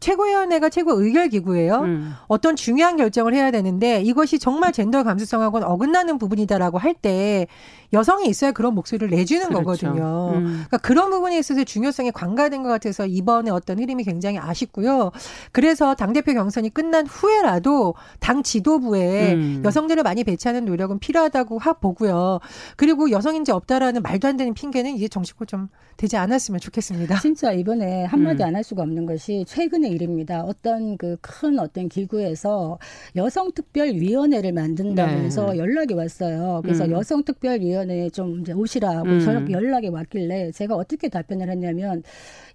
[0.00, 1.80] 최고위원회가 최고 의결 기구예요.
[1.80, 2.12] 음.
[2.28, 7.46] 어떤 중요한 결정을 해야 되는데 이것이 정말 젠더 감수성하고는 어긋나는 부분이다라고 할 때
[7.92, 9.64] 여성이 있어야 그런 목소리를 내주는 그렇죠.
[9.64, 10.32] 거거든요.
[10.34, 10.44] 음.
[10.66, 15.12] 그러니까 그런 부분에 있어서 중요성이 관가된 것 같아서 이번에 어떤 흐름이 굉장히 아쉽고요.
[15.52, 19.62] 그래서 당 대표 경선이 끝난 후에라도 당 지도부에 음.
[19.64, 22.40] 여성들을 많이 배치하는 노력은 필요하다고 보고요.
[22.76, 27.20] 그리고 여성인지 없다라는 말도 안 되는 핑계는 이제 정식으로 좀 되지 않았으면 좋겠습니다.
[27.20, 28.48] 진짜 이번에 한마디 음.
[28.48, 30.42] 안할 수가 없는 것이 최근 의 일입니다.
[30.42, 32.78] 어떤 그 큰 어떤 기구에서
[33.16, 35.58] 여성특별위원회를 만든다면서 네.
[35.58, 36.60] 연락이 왔어요.
[36.62, 36.92] 그래서 음.
[36.92, 39.50] 여성특별위원회에 좀 이제 오시라고 음.
[39.50, 42.02] 연락이 왔길래 제가 어떻게 답변을 했냐면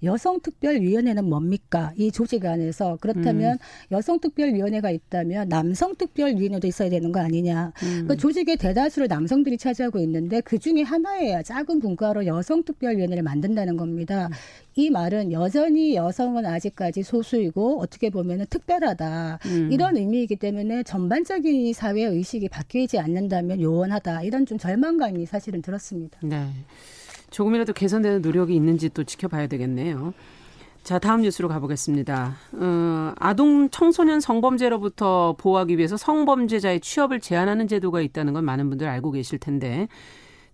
[0.03, 1.91] 여성특별위원회는 뭡니까?
[1.97, 3.57] 이 조직 안에서 그렇다면 음.
[3.91, 7.73] 여성특별위원회가 있다면 남성특별위원회도 있어야 되는 거 아니냐?
[7.84, 8.05] 음.
[8.07, 14.29] 그 조직의 대다수를 남성들이 차지하고 있는데 그 중에 하나의 작은 분과로 여성특별위원회를 만든다는 겁니다.
[14.71, 14.81] 음.
[14.81, 19.69] 이 말은 여전히 여성은 아직까지 소수이고 어떻게 보면 특별하다 음.
[19.71, 26.19] 이런 의미이기 때문에 전반적인 사회 의식이 바뀌지 않는다면 요원하다 이런 좀 절망감이 사실은 들었습니다.
[26.23, 26.47] 네.
[27.29, 30.13] 조금이라도 개선되는 노력이 있는지 또 지켜봐야 되겠네요.
[30.84, 32.36] 자, 다음 뉴스로 가보겠습니다.
[32.53, 39.12] 어, 아동 청소년 성범죄로부터 보호하기 위해서 성범죄자의 취업을 제한하는 제도가 있다는 건 많은 분들 알고
[39.12, 39.88] 계실 텐데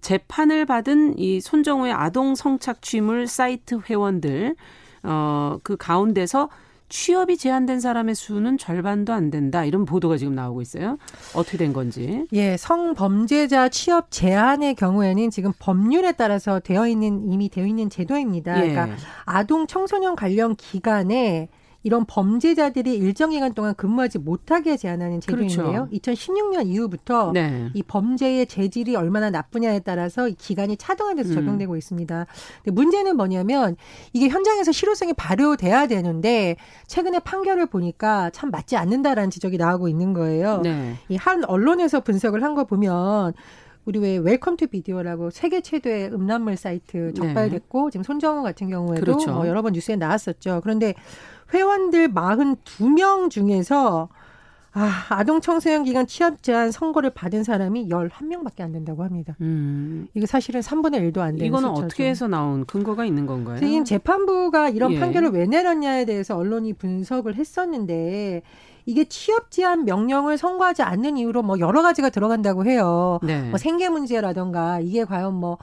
[0.02, 4.56] 재판을 받은 이 손정우의 아동 성착 취물 사이트 회원들
[5.04, 6.50] 어, 그 가운데서
[6.90, 9.66] 취업이 제한된 사람의 수는 절반도 안 된다.
[9.66, 10.98] 이런 보도가 지금 나오고 있어요.
[11.36, 12.26] 어떻게 된 건지.
[12.32, 18.64] 예, 성범죄자 취업 제한의 경우에는 지금 법률에 따라서 되어 있는 이미 되어 있는 제도입니다.
[18.64, 18.70] 예.
[18.70, 21.50] 그러니까 아동 청소년 관련 기관에
[21.88, 25.88] 이런 범죄자들이 일정 기간 동안 근무하지 못하게 제한하는 제도인데요.
[25.88, 25.90] 그렇죠.
[25.94, 27.70] 2016년 이후부터 네.
[27.74, 31.36] 이 범죄의 재질이 얼마나 나쁘냐에 따라서 이 기간이 차등화돼서 음.
[31.36, 31.78] 적용되고 음.
[31.78, 32.26] 있습니다.
[32.66, 33.78] 근데 문제는 뭐냐면
[34.12, 40.60] 이게 현장에서 실효성이 발효돼야 되는데 최근에 판결을 보니까 참 맞지 않는다라는 지적이 나오고 있는 거예요.
[40.62, 40.96] 네.
[41.08, 43.34] 이 한 언론에서 분석을 한 거 보면
[43.86, 47.92] 우리 왜 웰컴 투 비디오라고 세계 최대의 음란물 사이트 적발됐고 네.
[47.92, 49.32] 지금 손정우 같은 경우에도 그렇죠.
[49.32, 50.60] 뭐 여러 번 뉴스에 나왔었죠.
[50.64, 50.94] 그런데
[51.54, 54.10] 회원들 42명 중에서
[54.74, 59.36] 아, 아동 청소년 기관 취업 제한 선고를 받은 사람이 11명밖에 안 된다고 합니다.
[59.42, 60.08] 음.
[60.14, 61.86] 이게 사실은 3분의 1도 안 되는 이거는 숫자죠.
[61.86, 63.58] 어떻게 해서 나온 근거가 있는 건가요?
[63.58, 65.00] 지금 재판부가 이런 예.
[65.00, 68.44] 판결을 왜 내렸냐에 대해서 언론이 분석을 했었는데
[68.86, 73.20] 이게 취업 제한 명령을 선고하지 않는 이유로 뭐 여러 가지가 들어간다고 해요.
[73.24, 73.42] 네.
[73.50, 75.58] 뭐 생계 문제라던가 이게 과연 뭐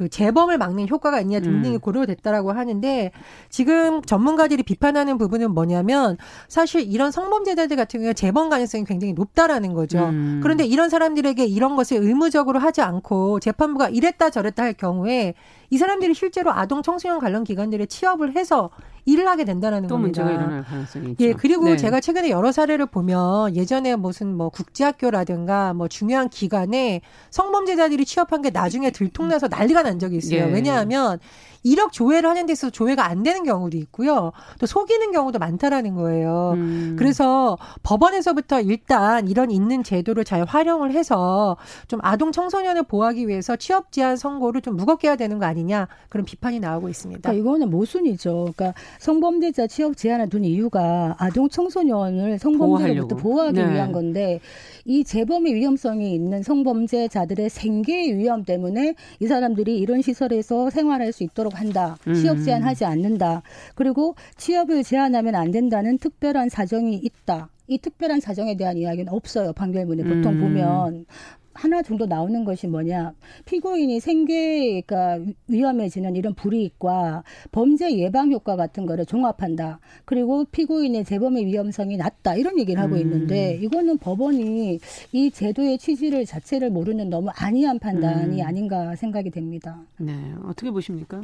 [0.00, 1.80] 그 재범을 막는 효과가 있냐 등등이 음.
[1.80, 3.10] 고려됐다라고 하는데
[3.50, 6.16] 지금 전문가들이 비판하는 부분은 뭐냐면
[6.48, 10.06] 사실 이런 성범죄자들 같은 경우에 재범 가능성이 굉장히 높다라는 거죠.
[10.06, 10.40] 음.
[10.42, 15.34] 그런데 이런 사람들에게 이런 것을 의무적으로 하지 않고 재판부가 이랬다 저랬다 할 경우에
[15.70, 18.70] 이 사람들이 실제로 아동 청소년 관련 기관들에 취업을 해서
[19.06, 20.22] 일을 하게 된다는 또 겁니다.
[20.22, 21.24] 문제가 일어날 가능성이 있죠.
[21.24, 21.76] 예, 그리고 네.
[21.76, 28.50] 제가 최근에 여러 사례를 보면 예전에 무슨 뭐 국제학교라든가 뭐 중요한 기관에 성범죄자들이 취업한 게
[28.50, 30.40] 나중에 들통나서 난리가 난 적이 있어요.
[30.40, 30.52] 예.
[30.52, 31.18] 왜냐하면
[31.62, 34.32] 이력 조회를 하는 데서 조회가 안 되는 경우도 있고요.
[34.58, 36.52] 또 속이는 경우도 많다라는 거예요.
[36.56, 36.96] 음.
[36.98, 41.56] 그래서 법원에서부터 일단 이런 있는 제도를 잘 활용을 해서
[41.88, 46.24] 좀 아동 청소년을 보호하기 위해서 취업 제한 선고를 좀 무겁게 해야 되는 거 아니냐 그런
[46.24, 47.20] 비판이 나오고 있습니다.
[47.20, 48.52] 그러니까 이거는 모순이죠.
[48.56, 53.72] 그러니까 성범죄자 취업 제한을 둔 이유가 아동 청소년을 성범죄로부터 보호하기 네.
[53.72, 54.40] 위한 건데
[54.84, 61.49] 이 재범의 위험성이 있는 성범죄자들의 생계의 위험 때문에 이 사람들이 이런 시설에서 생활할 수 있도록
[61.54, 61.96] 한다.
[62.14, 62.44] 취업 음.
[62.44, 63.42] 제한하지 않는다.
[63.74, 67.48] 그리고 취업을 제한하면 안 된다는 특별한 사정이 있다.
[67.66, 69.52] 이 특별한 사정에 대한 이야기는 없어요.
[69.52, 70.40] 판결문에 보통 음.
[70.40, 71.06] 보면
[71.52, 73.12] 하나 정도 나오는 것이 뭐냐.
[73.44, 79.80] 피고인이 생계가 위험해지는 이런 불이익과 범죄 예방 효과 같은 거를 종합한다.
[80.04, 82.36] 그리고 피고인의 재범의 위험성이 낮다.
[82.36, 83.00] 이런 얘기를 하고 음.
[83.00, 84.78] 있는데 이거는 법원이
[85.12, 88.46] 이 제도의 취지를 자체를 모르는 너무 안이한 판단이 음.
[88.46, 89.80] 아닌가 생각이 됩니다.
[89.98, 90.14] 네.
[90.44, 91.22] 어떻게 보십니까?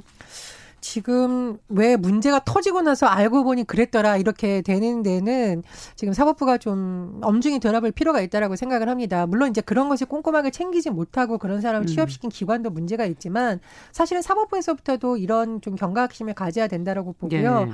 [0.86, 5.64] 지금 왜 문제가 터지고 나서 알고 보니 그랬더라 이렇게 되는 데는
[5.96, 9.26] 지금 사법부가 좀 엄중히 돌아볼 필요가 있다라고 생각을 합니다.
[9.26, 11.86] 물론 이제 그런 것을 꼼꼼하게 챙기지 못하고 그런 사람을 음.
[11.88, 13.58] 취업시킨 기관도 문제가 있지만
[13.90, 17.66] 사실은 사법부에서부터도 이런 좀 경각심을 가져야 된다라고 보고요.
[17.68, 17.72] 예.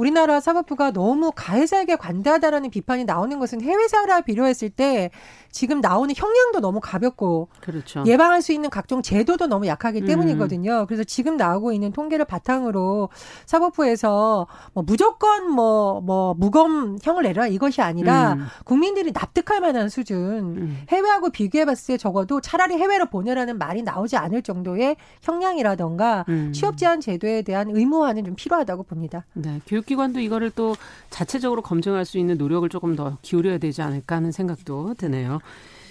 [0.00, 5.10] 우리나라 사법부가 너무 가해자에게 관대하다라는 비판이 나오는 것은 해외 사례와 비교했을 때
[5.50, 8.02] 지금 나오는 형량도 너무 가볍고 그렇죠.
[8.06, 10.80] 예방할 수 있는 각종 제도도 너무 약하기 때문이거든요.
[10.80, 10.86] 음.
[10.86, 13.10] 그래서 지금 나오고 있는 통계를 바탕으로
[13.44, 18.46] 사법부에서 뭐 무조건 뭐뭐 뭐 무기형을 내라 이것이 아니라 음.
[18.64, 20.82] 국민들이 납득할 만한 수준 음.
[20.88, 26.52] 해외하고 비교해봤을 때 적어도 차라리 해외로 보내라는 말이 나오지 않을 정도의 형량이라던가 음.
[26.54, 29.26] 취업 제한 제도에 대한 의무화는 좀 필요하다고 봅니다.
[29.34, 30.76] 네, 교육 교육기관도 이거를 또
[31.10, 35.40] 자체적으로 검증할 수 있는 노력을 조금 더 기울여야 되지 않을까 하는 생각도 드네요.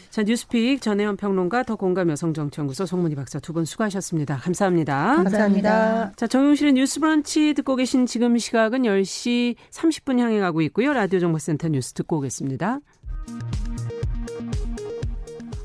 [0.09, 4.37] 자, 뉴스픽 전예현 평론가 더 공감 여성정치연구소 송문희 박사 두 분 수고하셨습니다.
[4.37, 5.15] 감사합니다.
[5.17, 6.13] 감사합니다.
[6.15, 10.93] 자, 정용실의 뉴스 브런치 듣고 계신 지금 시각은 10시 30분 향해 가고 있고요.
[10.93, 12.79] 라디오 정보센터 뉴스 듣고 오겠습니다.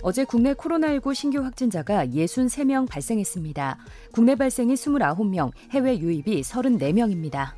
[0.02, 3.78] 어제 국내 코로나19 신규 확진자가 63명 발생했습니다.
[4.12, 7.52] 국내 발생이 29명, 해외 유입이 34명입니다.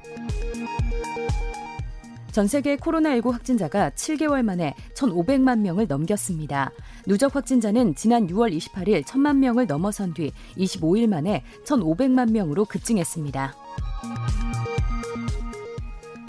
[2.37, 6.70] 전 세계 코로나19 확진자가 7개월 만에 1,500만 명을 넘겼습니다.
[7.07, 13.55] 누적 확진자는 지난 6월 28일 1,000만 명을 넘어선 뒤 25일 만에 1,500만 명으로 급증했습니다.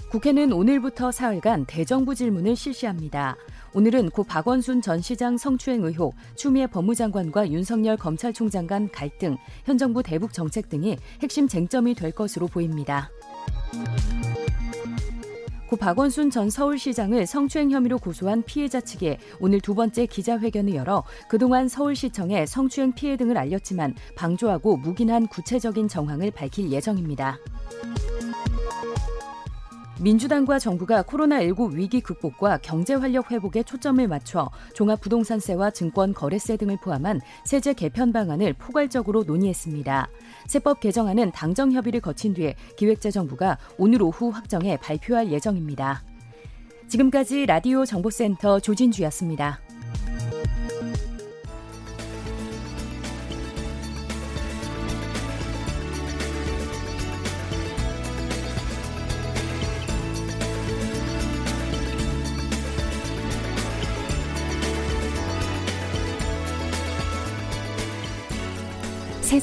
[0.09, 3.35] 국회는 오늘부터 사흘간 대정부 질문을 실시합니다.
[3.73, 10.01] 오늘은 고 박원순 전 시장 성추행 의혹, 추미애 법무장관과 윤석열 검찰총장 간 갈등, 현 정부
[10.01, 13.09] 대북 정책 등이 핵심 쟁점이 될 것으로 보입니다.
[15.67, 21.67] 고 박원순 전 서울시장을 성추행 혐의로 고소한 피해자 측에 오늘 두 번째 기자회견을 열어 그동안
[21.67, 27.37] 서울시청에 성추행 피해 등을 알렸지만 방조하고 묵인한 구체적인 정황을 밝힐 예정입니다.
[29.99, 37.19] 민주당과 정부가 코로나19 위기 극복과 경제 활력 회복에 초점을 맞춰 종합부동산세와 증권 거래세 등을 포함한
[37.45, 40.07] 세제 개편 방안을 포괄적으로 논의했습니다.
[40.45, 46.03] 세법 개정안은 당정 협의를 거친 뒤에 기획재정부가 오늘 오후 확정해 발표할 예정입니다.
[46.87, 49.66] 지금까지 라디오 정보센터 조진주였습니다.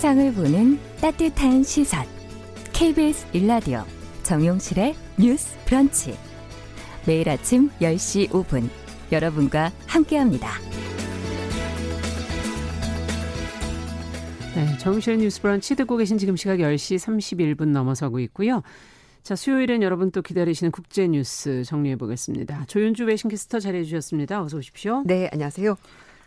[0.05, 2.05] 세상을 보는 따뜻한 시선.
[2.75, 3.85] KBS 일라디오
[4.23, 6.15] 정용실의 뉴스 브런치.
[7.07, 8.69] 매일 아침 10시 5분
[9.11, 10.51] 여러분과 함께합니다.
[14.55, 16.97] 네, 정용실의 뉴스 브런치 듣고 계신 지금 시각 10시
[17.57, 18.63] 31분 넘어서고 있고요.
[19.23, 22.67] 자, 수요일엔 여러분 또 기다리시는 국제 뉴스 정리해 보겠습니다.
[22.67, 24.43] 조윤주 외신캐스터 자리해 주셨습니다.
[24.43, 25.03] 어서 오십시오.
[25.07, 25.79] 네, 안녕하세요.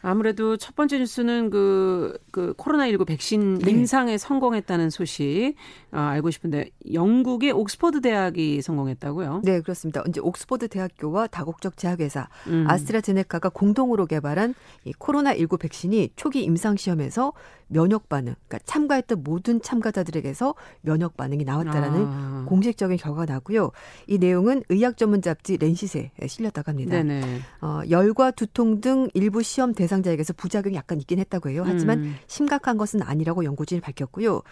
[0.02, 3.72] 아무래도 첫 번째 뉴스는 그, 그 코로나19 백신 네.
[3.72, 5.56] 임상에 성공했다는 소식
[5.98, 9.42] 아, 알고 싶은데 영국의 옥스퍼드 대학이 성공했다고요?
[9.44, 10.04] 네, 그렇습니다.
[10.08, 12.66] 이제 옥스퍼드 대학교와 다국적 제약회사 음.
[12.68, 14.54] 아스트라제네카가 공동으로 개발한
[14.86, 17.34] 이 코로나19 백신이 초기 임상 시험에서
[17.68, 22.46] 면역 반응, 그러니까 참가했던 모든 참가자들에게서 면역 반응이 나왔다라는 아.
[22.48, 23.72] 공식적인 결과가 나고요.
[24.06, 26.92] 이 내용은 의학 전문 잡지 렌시스에 실렸다고 합니다.
[26.92, 27.40] 네네.
[27.62, 31.64] 어, 열과 두통 등 일부 시험 대상자에게서 부작용이 약간 있긴 했다고 해요.
[31.66, 32.16] 하지만 음.
[32.28, 34.44] 심각한 것은 아니라고 연구진이 밝혔고요.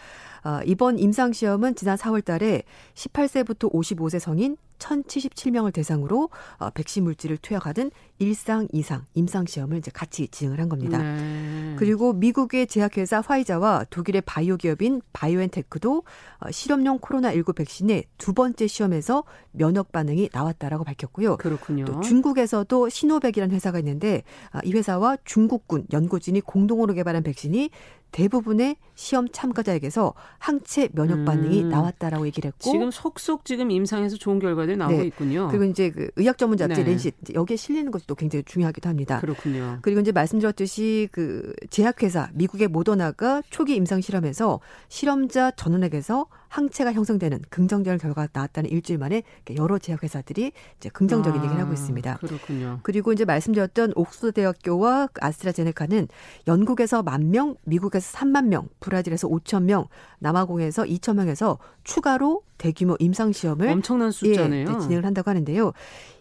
[0.46, 2.62] 어, 이번 임상 시험은 지난 4월 달에
[2.94, 10.28] 18세부터 55세 성인 1,077명을 대상으로 어, 백신 물질을 투약하던 일상 이상 임상 시험을 이제 같이
[10.30, 10.98] 진행을 한 겁니다.
[11.00, 11.76] 네.
[11.78, 16.04] 그리고 미국의 제약회사 화이자와 독일의 바이오 기업인 바이오엔테크도
[16.40, 21.38] 어, 실험용 코로나19 백신의 두 번째 시험에서 면역 반응이 나왔다라고 밝혔고요.
[21.38, 21.86] 그렇군요.
[21.86, 27.70] 또 중국에서도 시노백이라는 회사가 있는데 어, 이 회사와 중국군 연구진이 공동으로 개발한 백신이
[28.16, 31.70] 대부분의 시험 참가자에게서 항체 면역 반응이 음.
[31.70, 35.06] 나왔다라고 얘기를 했고 지금 속속 지금 임상에서 좋은 결과 들이 나오고 네.
[35.08, 35.48] 있군요.
[35.50, 36.90] 그리고 이제 그 의학 전문 잡지 네.
[36.90, 39.20] 렌시 여기에 실리는 것이 또 굉장히 중요하기도 합니다.
[39.20, 39.80] 그렇군요.
[39.82, 48.00] 그리고 이제 말씀드렸듯이 그 제약회사 미국의 모더나가 초기 임상 실험에서 실험자 전원에게서 항체가 형성되는 긍정적인
[48.00, 49.24] 결과가 나왔다는 일주일 만에
[49.58, 52.18] 여러 제약회사들이 이제 긍정적인 아, 얘기를 하고 있습니다.
[52.18, 52.80] 그렇군요.
[52.84, 56.08] 그리고 이제 말씀드렸던 옥스퍼드 대학교와 아스트라제네카는
[56.48, 59.88] 영국에서 만 명, 미국에서 3만 명, 브라질에서 5천 명,
[60.20, 64.62] 남아공에서 2천 명에서 추가로 대규모 임상 시험을 엄청난 숫자네요.
[64.70, 65.74] 예, 진행을 한다고 하는데요.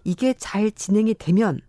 [0.02, 1.60] 이게 잘 진행이 되면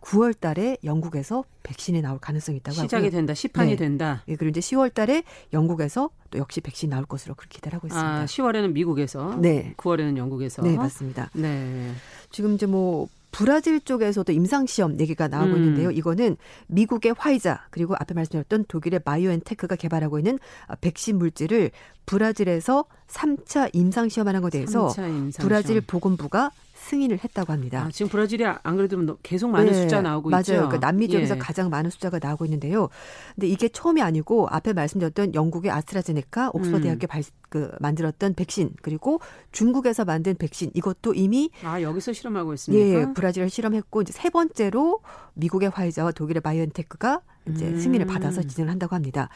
[0.00, 3.10] 9월 달에 영국에서 백신이 나올 가능성이 있다고 시작이 하고요.
[3.10, 3.34] 된다.
[3.34, 3.76] 시판이 네.
[3.76, 4.22] 된다.
[4.28, 8.20] 예, 그리고 이제 10월 달에 영국에서 또 역시 백신 나올 것으로 그렇게 기대를 하고 있습니다.
[8.20, 9.74] 아, 10월에는 미국에서, 네.
[9.76, 10.62] 9월에는 영국에서.
[10.62, 11.30] 네, 맞습니다.
[11.34, 11.92] 네.
[12.30, 15.56] 지금 이제 뭐 브라질 쪽에서도 임상 시험 얘기가 나오고 음.
[15.56, 15.90] 있는데요.
[15.90, 16.36] 이거는
[16.66, 20.38] 미국의 화이자 그리고 앞에 말씀드렸던 독일의 바이오엔테크가 개발하고 있는
[20.80, 21.70] 백신 물질을
[22.06, 24.92] 브라질에서 3차 임상 시험하는 것에 대해서
[25.38, 26.50] 브라질 보건부가
[26.90, 27.84] 승인을 했다고 합니다.
[27.84, 30.40] 아, 지금 브라질이 안 그래도 뭐 계속 많은 네, 숫자 나오고 맞아요.
[30.40, 30.52] 있죠.
[30.54, 31.38] 그러니까 남미 지역에서 예.
[31.38, 32.88] 가장 많은 숫자가 나오고 있는데요.
[33.34, 37.22] 근데 이게 처음이 아니고 앞에 말씀드렸던 영국의 아스트라제네카, 옥스퍼드 대학교 음.
[37.48, 39.20] 그 만들었던 백신 그리고
[39.52, 43.00] 중국에서 만든 백신 이것도 이미 아 여기서 실험하고 있습니까?
[43.00, 45.00] 예, 브라질을 실험했고 이제 세 번째로
[45.34, 47.78] 미국의 화이자와 독일의 바이오엔테크가 이제 음.
[47.78, 49.28] 승인을 받아서 진행을 한다고 합니다.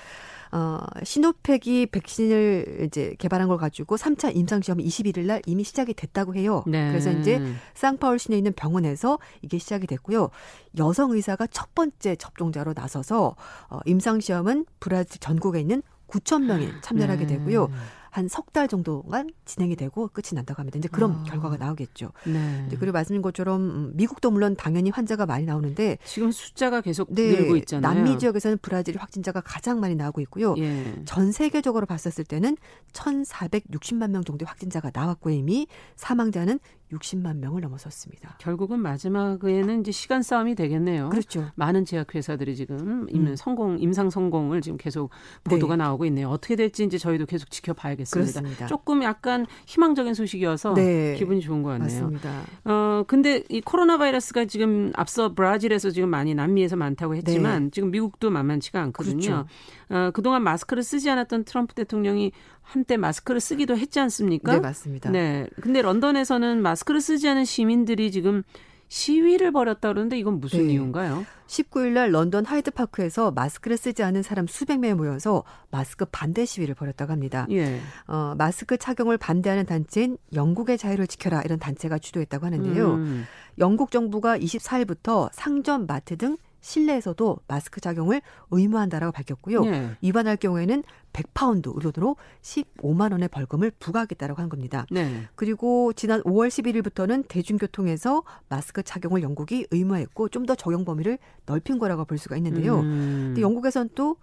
[0.52, 6.34] 어, 시노팩이 백신을 이제 개발한 걸 가지고 3차 임상 시험이 21일 날 이미 시작이 됐다고
[6.36, 6.62] 해요.
[6.66, 6.90] 네.
[6.90, 7.42] 그래서 이제
[7.74, 10.30] 쌍파울 시내에 있는 병원에서 이게 시작이 됐고요.
[10.78, 13.34] 여성 의사가 첫 번째 접종자로 나서서
[13.68, 17.38] 어, 임상 시험은 브라질 전국에 있는 9천 명이 참여하게 네.
[17.38, 17.68] 되고요.
[18.14, 20.78] 한 석 달 정도간 진행이 되고 끝이 난다고 합니다.
[20.78, 21.24] 이제 그런 아.
[21.24, 22.12] 결과가 나오겠죠.
[22.24, 22.68] 네.
[22.78, 27.56] 그리고 말씀인 것처럼 음, 미국도 물론 당연히 환자가 많이 나오는데 지금 숫자가 계속 네, 늘고
[27.56, 27.92] 있잖아요.
[27.92, 30.54] 남미 지역에서는 브라질 확진자가 가장 많이 나오고 있고요.
[30.58, 31.02] 예.
[31.04, 32.56] 전 세계적으로 봤었을 때는
[32.92, 36.60] 1,460만 명 정도의 확진자가 나왔고 이미 사망자는
[36.98, 38.36] 60만 명을 넘어섰습니다.
[38.38, 41.08] 결국은 마지막에는 이제 시간 싸움이 되겠네요.
[41.10, 41.50] 그렇죠.
[41.54, 43.36] 많은 제약회사들이 지금 음.
[43.36, 45.10] 성공 임상 성공을 지금 계속
[45.44, 45.84] 보도가 네.
[45.84, 46.28] 나오고 있네요.
[46.28, 48.40] 어떻게 될지 이제 저희도 계속 지켜봐야겠습니다.
[48.40, 48.66] 그렇습니다.
[48.66, 51.14] 조금 약간 희망적인 소식이어서 네.
[51.16, 52.02] 기분이 좋은 것 같네요.
[52.02, 52.42] 맞습니다.
[52.64, 57.70] 어 근데 이 코로나 바이러스가 지금 앞서 브라질에서 지금 많이 남미에서 많다고 했지만 네.
[57.70, 59.20] 지금 미국도 만만치가 않거든요.
[59.20, 59.46] 그렇죠.
[59.90, 62.32] 어, 그동안 마스크를 쓰지 않았던 트럼프 대통령이
[62.64, 64.54] 한때 마스크를 쓰기도 했지 않습니까?
[64.54, 65.10] 네, 맞습니다.
[65.10, 65.46] 네.
[65.60, 68.42] 근데 런던에서는 마스크를 쓰지 않은 시민들이 지금
[68.88, 70.72] 시위를 벌였다 그러는데 이건 무슨 네.
[70.72, 71.24] 이유인가요?
[71.46, 76.74] 19일 날 런던 하이드 파크에서 마스크를 쓰지 않은 사람 수백 명이 모여서 마스크 반대 시위를
[76.74, 77.46] 벌였다고 합니다.
[77.50, 77.80] 예.
[78.06, 82.94] 어, 마스크 착용을 반대하는 단체인 영국의 자유를 지켜라 이런 단체가 주도했다고 하는데요.
[82.94, 83.26] 음.
[83.58, 89.60] 영국 정부가 24일부터 상점, 마트 등 실내에서도 마스크 착용을 의무한다라고 밝혔고요.
[89.64, 89.90] 네.
[90.00, 94.86] 위반할 경우에는 100파운드 의료으로 15만 원의 벌금을 부과하겠다라고 한 겁니다.
[94.90, 95.28] 네.
[95.34, 102.04] 그리고 지난 5월 11일부터는 대중교통에서 마스크 착용을 영국이 의무화했고 좀 더 적용 범위를 넓힌 거라고
[102.04, 102.80] 볼 수가 있는데요.
[102.80, 103.28] 음.
[103.28, 104.16] 근데 영국에선 또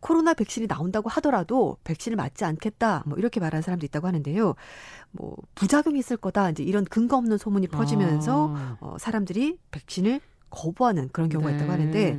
[0.00, 3.04] 코로나 백신이 나온다고 하더라도 백신을 맞지 않겠다.
[3.06, 4.54] 뭐 이렇게 말하는 사람도 있다고 하는데요.
[5.12, 6.50] 뭐 부작용이 있을 거다.
[6.50, 8.76] 이제 이런 근거 없는 소문이 퍼지면서 아.
[8.80, 11.56] 어, 사람들이 백신을 거부하는 그런 경우가 네.
[11.56, 12.18] 있다고 하는데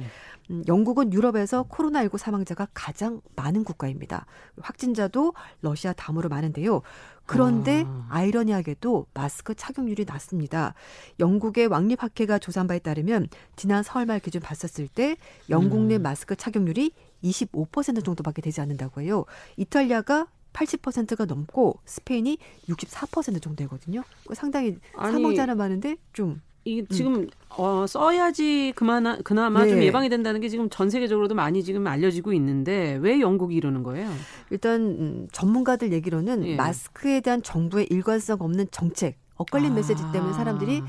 [0.50, 4.26] 음, 영국은 유럽에서 코로나19 사망자가 가장 많은 국가입니다.
[4.62, 6.82] 확진자도 러시아 다음으로 많은데요.
[7.26, 8.24] 그런데 아.
[8.24, 10.74] 이러니하게도 마스크 착용률이 낮습니다.
[11.20, 15.16] 영국의 왕립학회가 조사한 바에 따르면 지난 서울 말 기준 봤었을 때
[15.50, 16.02] 영국 내 음.
[16.02, 16.92] 마스크 착용률이
[17.24, 19.26] 25% 정도밖에 되지 않는다고 해요.
[19.56, 24.04] 이탈리아가 80%가 넘고 스페인이 64% 정도 되거든요.
[24.34, 27.28] 상당히 사망자는 많은데 좀 이 지금 음.
[27.50, 29.70] 어, 써야지 그만 그나마 네.
[29.72, 34.10] 좀 예방이 된다는 게 지금 전 세계적으로도 많이 지금 알려지고 있는데 왜 영국이 이러는 거예요?
[34.52, 36.56] 일단 음, 전문가들 얘기로는 예.
[36.56, 39.76] 마스크에 대한 정부의 일관성 없는 정책, 엇갈린 아.
[39.76, 40.84] 메시지 때문에 사람들이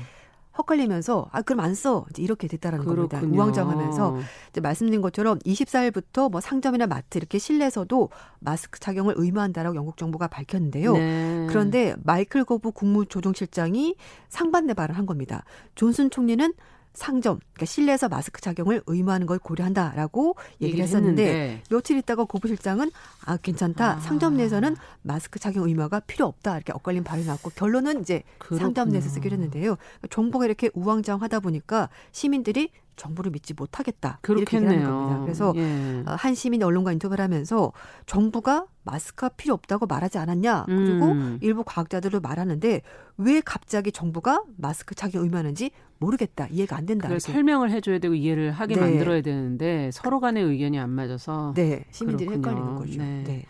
[0.57, 2.05] 헛갈리면서 아 그럼 안 써.
[2.17, 3.07] 이렇게 됐다라는 그렇군요.
[3.09, 3.35] 겁니다.
[3.35, 4.17] 우왕좌왕하면서
[4.49, 10.93] 이제 말씀드린 것처럼 24일부터 뭐 상점이나 마트 이렇게 실내에서도 마스크 착용을 의무한다라고 영국 정부가 밝혔는데요.
[10.93, 11.47] 네.
[11.49, 13.95] 그런데 마이클 거부 국무조정실장이
[14.29, 15.43] 상반대 발언을 한 겁니다.
[15.75, 16.53] 존슨 총리는
[16.93, 21.63] 상점, 그러니까 실내에서 마스크 착용을 의무하는 걸 고려한다라고 얘기를 했었는데 했는데.
[21.69, 22.91] 며칠 있다가 고부실장은
[23.25, 23.93] 아 괜찮다.
[23.93, 23.99] 아.
[23.99, 26.55] 상점 내에서는 마스크 착용 의무가 필요 없다.
[26.55, 28.61] 이렇게 엇갈린 발이 나왔고 결론은 이제 그렇구나.
[28.61, 29.77] 상점 내에서 쓰기로 했는데요.
[30.09, 34.19] 정부가 이렇게 우왕좌왕하다 보니까 시민들이 정부를 믿지 못하겠다.
[34.21, 34.71] 그렇겠네요.
[34.71, 35.21] 이렇게 하는 겁니다.
[35.23, 36.03] 그래서 예.
[36.05, 37.71] 어, 한 시민이 언론과 인터뷰를 하면서
[38.05, 40.65] 정부가 마스크가 필요 없다고 말하지 않았냐.
[40.67, 41.39] 그리고 음.
[41.41, 42.81] 일부 과학자들도 말하는데
[43.17, 45.71] 왜 갑자기 정부가 마스크 착용 의무하는지
[46.03, 46.47] 모르겠다.
[46.51, 47.07] 이해가 안 된다.
[47.19, 48.81] 설명을 해줘야 되고 이해를 하게 네.
[48.81, 52.49] 만들어야 되는데 서로 간의 의견이 안 맞아서 네 시민들이 그렇군요.
[52.51, 52.97] 헷갈리는 거죠.
[52.99, 53.23] 네.
[53.25, 53.45] 네.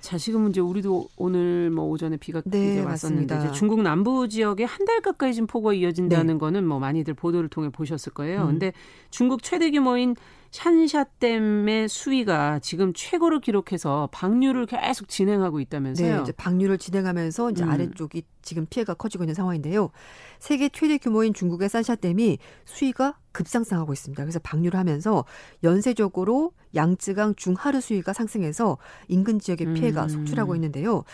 [0.00, 4.64] 자, 지금은 이제 우리도 오늘 뭐 오전에 비가 네, 이제 왔었는데 이제 중국 남부 지역에
[4.64, 6.38] 한 달 가까이 지금 폭우가 이어진다는 네.
[6.38, 8.42] 거는 뭐 많이들 보도를 통해 보셨을 거예요.
[8.42, 8.46] 음.
[8.48, 8.72] 근데
[9.10, 10.16] 중국 최대 규모인
[10.52, 16.16] 샨샤댐의 수위가 지금 최고를 기록해서 방류를 계속 진행하고 있다면서요.
[16.16, 17.70] 네, 이제 방류를 진행하면서 이제 음.
[17.70, 19.90] 아래쪽이 지금 피해가 커지고 있는 상황인데요.
[20.38, 24.22] 세계 최대 규모인 중국의 산샤댐이 수위가 급상승하고 있습니다.
[24.22, 25.24] 그래서 방류를 하면서
[25.64, 28.76] 연쇄적으로 양쯔강 중하루 수위가 상승해서
[29.08, 30.08] 인근 지역의 피해가 음.
[30.10, 31.04] 속출하고 있는데요.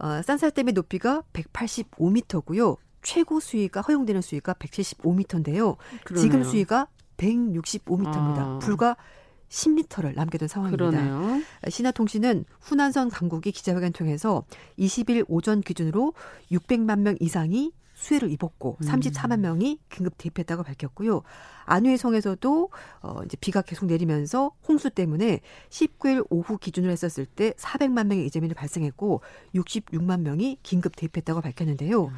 [0.00, 2.76] 어, 산샤댐의 높이가 185m고요.
[3.02, 5.76] 최고 수위가 허용되는 수위가 175m인데요.
[6.04, 6.22] 그러네요.
[6.22, 8.38] 지금 수위가 165m입니다.
[8.38, 8.58] 아.
[8.60, 8.96] 불과
[9.48, 10.90] 10리터를 남겨둔 상황입니다.
[10.90, 11.42] 그러네요.
[11.68, 14.44] 신화통신은 후난선 강국이 기자회견 통해서
[14.78, 16.14] 20일 오전 기준으로
[16.50, 18.86] 600만 명 이상이 수해를 입었고 음.
[18.86, 21.22] 34만 명이 긴급 대피했다고 밝혔고요.
[21.64, 22.70] 안휘성에서도
[23.02, 28.54] 어 이제 비가 계속 내리면서 홍수 때문에 19일 오후 기준으로 했었을 때 400만 명의 이재민이
[28.54, 29.20] 발생했고
[29.54, 32.06] 66만 명이 긴급 대피했다고 밝혔는데요.
[32.06, 32.14] 음.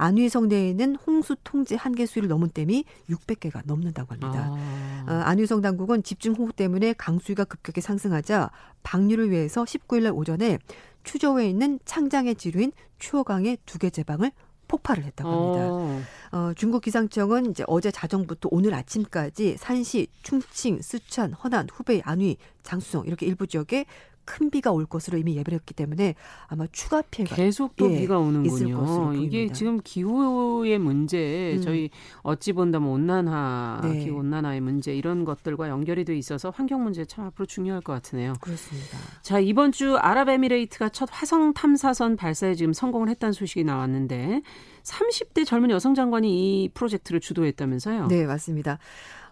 [0.00, 4.48] 안휘성 내에는 홍수 통제 한계 수위를 넘은 댐이 600개가 넘는다고 합니다.
[4.50, 5.04] 아.
[5.08, 8.50] 어, 안휘성 당국은 집중 호우 때문에 강수위가 급격히 상승하자
[8.82, 10.58] 방류를 위해서 19일 날 오전에
[11.04, 14.32] 추저우에 있는 창장의 지류인 추어강의 두 개 제방을
[14.68, 15.66] 폭발을 했다고 합니다.
[15.68, 16.02] 어.
[16.32, 23.06] 어, 중국 기상청은 이제 어제 자정부터 오늘 아침까지 산시, 충칭, 쓰촨, 허난, 후베이, 안휘, 장수성
[23.06, 23.84] 이렇게 일부 지역에
[24.30, 26.14] 큰 비가 올 것으로 이미 예배를 했기 때문에
[26.46, 29.14] 아마 추가 피해가 계속 또 예, 비가 오는군요.
[29.14, 31.62] 이게 지금 기후의 문제, 음.
[31.62, 31.90] 저희
[32.22, 34.04] 어찌 본다면 온난화, 네.
[34.04, 38.34] 기후 온난화의 문제 이런 것들과 연결이 돼 있어서 환경 문제 참 앞으로 중요할 것 같으네요.
[38.40, 38.98] 그렇습니다.
[39.22, 44.42] 자 이번 주 아랍에미레이트가 첫 화성 탐사선 발사에 지금 성공을 했다는 소식이 나왔는데
[44.84, 48.06] 30대 젊은 여성 장관이 이 프로젝트를 주도했다면서요?
[48.06, 48.78] 네, 맞습니다.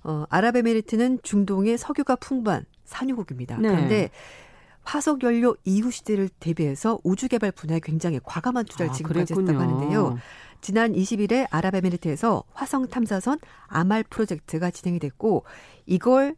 [0.03, 3.59] 어, 아랍에미리트는 중동의 석유가 풍부한 산유국입니다.
[3.59, 3.69] 네.
[3.69, 4.11] 그런데
[4.89, 10.17] 화석 연료 이후 시대를 대비해서 우주 개발 분야에 굉장히 과감한 투자를 아, 지금까지 했다고 하는데요.
[10.63, 15.45] 지난 20일에 아랍에미리트에서 화성 탐사선 아말 프로젝트가 진행이 됐고
[15.85, 16.37] 이걸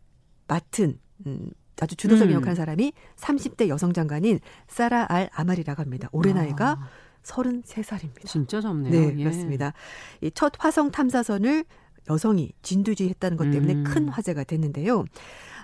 [0.48, 2.36] 맡은 음, 아주 주도적인 음.
[2.38, 6.09] 역할 한 사람이 30대 여성 장관인 사라 알 아말이라고 합니다.
[6.11, 6.88] 올해 나이가 아.
[7.22, 8.26] 33살입니다.
[8.26, 8.90] 진짜 젊네요.
[8.92, 9.22] 네, 예.
[9.22, 9.72] 그렇습니다.
[10.22, 11.64] 이 첫 화성 탐사선을
[12.09, 13.84] 여성이 진두지했다는 것 때문에 음.
[13.84, 15.05] 큰 화제가 됐는데요.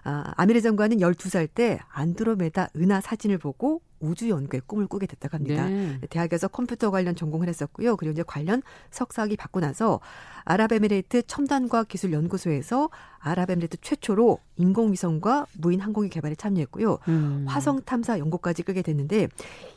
[0.05, 5.69] 아, 아미르 장관은 12살 때 안드로메다 은하 사진을 보고 우주 연구의 꿈을 꾸게 됐다고 합니다.
[5.69, 5.99] 네.
[6.11, 7.97] 대학에서 컴퓨터 관련 전공을 했었고요.
[7.97, 10.01] 그리고 이제 관련 석사학위 받고 나서
[10.45, 12.89] 아랍에미레이트 첨단과학 기술 연구소에서
[13.19, 16.99] 아랍에미레이트 최초로 인공위성과 무인 항공기 개발에 참여했고요.
[17.09, 17.45] 음.
[17.49, 19.29] 화성 탐사 연구까지 끄게 됐는데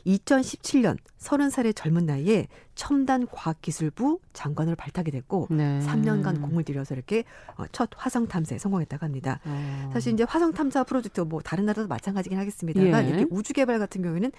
[0.06, 5.80] 2017년 30살의 젊은 나이에 첨단 과학기술부 장관으로 발탁이 됐고 네.
[5.80, 7.24] 3년간 공을 들여서 이렇게
[7.56, 9.40] 어, 첫 화성 탐사에 성공했다고 합니다.
[9.44, 9.90] 어.
[9.92, 13.08] 사실 이제 화성 탐사 프로젝트 뭐 다른 나라도 마찬가지긴 하겠습니다만 예.
[13.08, 14.30] 이렇게 우주 개발 같은 경우 에는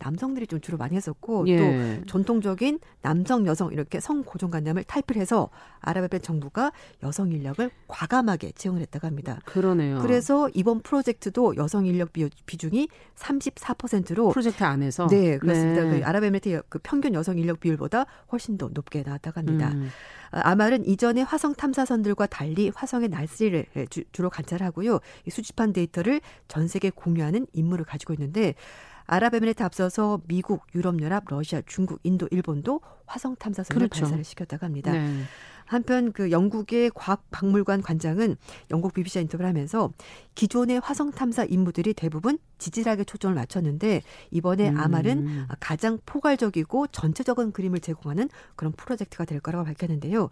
[0.00, 1.98] 남성들이 좀 주로 많이 했었고 예.
[2.00, 6.72] 또 전통적인 남성 여성 이렇게 성 고정관념을 탈피해서 아랍의 정부가
[7.02, 9.38] 여성 인력을 과감하게 채용을 했다고 합니다.
[9.44, 10.00] 그러네요.
[10.00, 12.12] 그래서 이번 프로젝트도 여성 인력
[12.46, 15.84] 비중이 34%로 프로젝트 안에서 네 그렇습니다.
[15.84, 16.00] 네.
[16.00, 19.72] 그 아랍에미리트 그 평균 여성 인력 비율보다 훨씬 더 높게 나왔다고 합니다.
[19.74, 19.90] 음.
[20.32, 25.00] 아말은 이전에 화성 탐사선들과 달리 화성의 날씨를 주로 관찰하고요.
[25.28, 28.54] 수집한 데이터를 전 세계 공유하는 임무를 가지고 있는데
[29.10, 34.02] 아랍에미레이트 앞서서 미국, 유럽연합, 러시아, 중국, 인도, 일본도 화성 탐사선을 그렇죠.
[34.02, 34.92] 발사를 시켰다고 합니다.
[34.92, 35.24] 네.
[35.66, 38.36] 한편 그 영국의 과학박물관 관장은
[38.70, 39.92] 영국 BBC와 인터뷰를 하면서
[40.34, 44.02] 기존의 화성 탐사 임무들이 대부분 지질학에 초점을 맞췄는데
[44.32, 44.78] 이번에 음.
[44.78, 50.28] 아말은 가장 포괄적이고 전체적인 그림을 제공하는 그런 프로젝트가 될 거라고 밝혔는데요.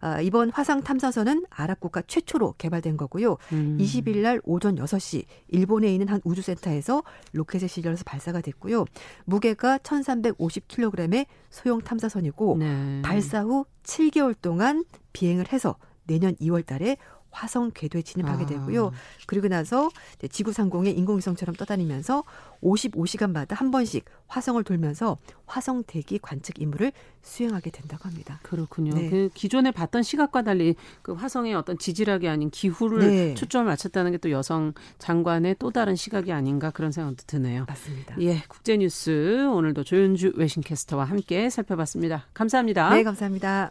[0.00, 3.36] 아, 이번 화상 탐사선은 아랍 국가 최초로 개발된 거고요.
[3.52, 3.78] 음.
[3.80, 8.84] 20일 날 오전 6시 일본에 있는 한 우주센터에서 로켓에 실려서 발사가 됐고요.
[9.24, 13.02] 무게가 1350kg의 소형 탐사선이고 네.
[13.02, 16.96] 발사 후 7개월 동안 비행을 해서 내년 2월 달에
[17.30, 18.46] 화성 궤도에 진입하게 아.
[18.46, 18.86] 되고요.
[18.88, 18.92] 아.
[19.26, 19.88] 그리고 나서
[20.30, 22.24] 지구 상공에 인공위성처럼 떠다니면서
[22.62, 25.16] 55시간마다 한 번씩 화성을 돌면서
[25.46, 28.40] 화성 대기 관측 임무를 수행하게 된다고 합니다.
[28.42, 28.92] 그렇군요.
[28.94, 29.08] 네.
[29.08, 33.34] 그 기존에 봤던 시각과 달리 그 화성의 어떤 지질학이 아닌 기후를 네.
[33.34, 37.64] 초점을 맞췄다는 게 또 여성 장관의 또 다른 시각이 아닌가 그런 생각도 드네요.
[37.66, 38.16] 맞습니다.
[38.20, 42.26] 예, 국제 뉴스 오늘도 조윤주 외신캐스터와 함께 살펴봤습니다.
[42.34, 42.90] 감사합니다.
[42.90, 43.70] 네, 감사합니다.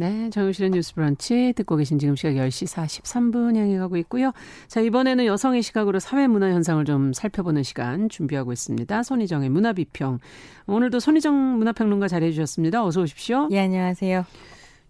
[0.00, 4.32] 네, 정용실의 뉴스 브런치 듣고 계신 지금 시각 10시 43분 향해 가고 있고요.
[4.66, 9.02] 자, 이번에는 여성의 시각으로 사회 문화 현상을 좀 살펴보는 시간 준비하고 있습니다.
[9.02, 10.18] 손희정의 문화 비평.
[10.66, 12.82] 오늘도 손희정 문화평론가 자리해 주셨습니다.
[12.82, 13.48] 어서 오십시오.
[13.50, 14.24] 예, 안녕하세요.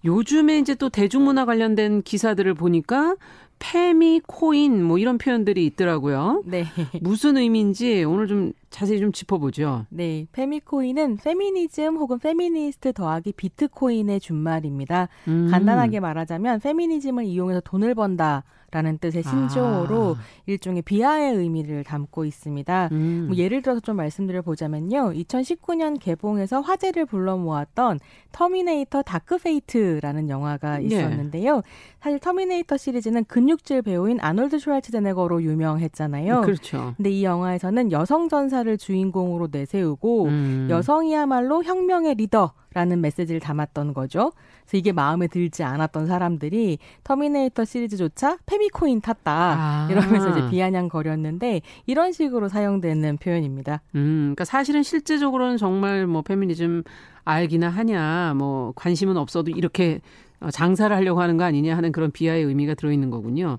[0.05, 3.17] 요즘에 이제 또 대중문화 관련된 기사들을 보니까
[3.61, 6.43] 페미 코인 뭐 이런 표현들이 있더라고요.
[6.47, 6.65] 네.
[7.01, 9.87] 무슨 의미인지 오늘 좀 자세히 좀 짚어보죠.
[9.91, 10.27] 네.
[10.33, 15.09] 페미코인은 페미니즘 혹은 페미니스트 더하기 비트코인의 준말입니다.
[15.29, 15.49] 음.
[15.51, 18.45] 간단하게 말하자면 페미니즘을 이용해서 돈을 번다.
[18.71, 20.23] 라는 뜻의 신조어로 아.
[20.47, 22.89] 일종의 비하의 의미를 담고 있습니다.
[22.93, 23.25] 음.
[23.29, 25.13] 뭐 예를 들어서 좀 말씀드려 보자면요.
[25.13, 27.99] 2019년 개봉해서 화제를 불러 모았던
[28.33, 30.85] 터미네이터 다크페이트라는 영화가 네.
[30.85, 31.57] 있었는데요.
[31.57, 31.63] 네.
[32.01, 36.43] 사실 터미네이터 시리즈는 근육질 배우인 아놀드 슈왈츠제네거로 유명했잖아요.
[36.43, 36.95] 그렇죠.
[36.97, 40.69] 근데 이 영화에서는 여성 전사를 주인공으로 내세우고 음.
[40.71, 44.33] 여성이야말로 혁명의 리더 라는 메시지를 담았던 거죠.
[44.63, 49.89] 그래서 이게 마음에 들지 않았던 사람들이 터미네이터 시리즈조차 페미코인 탔다 아.
[49.91, 53.83] 이러면서 이제 비아냥거렸는데 이런 식으로 사용되는 표현입니다.
[53.97, 56.85] 음, 그러니까 사실은 실제적으로는 정말 뭐 페미니즘
[57.25, 60.01] 알기나 하냐, 뭐 관심은 없어도 이렇게
[60.41, 63.59] 어, 장사를 하려고 하는 거 아니냐 하는 그런 비하의 의미가 들어있는 거군요.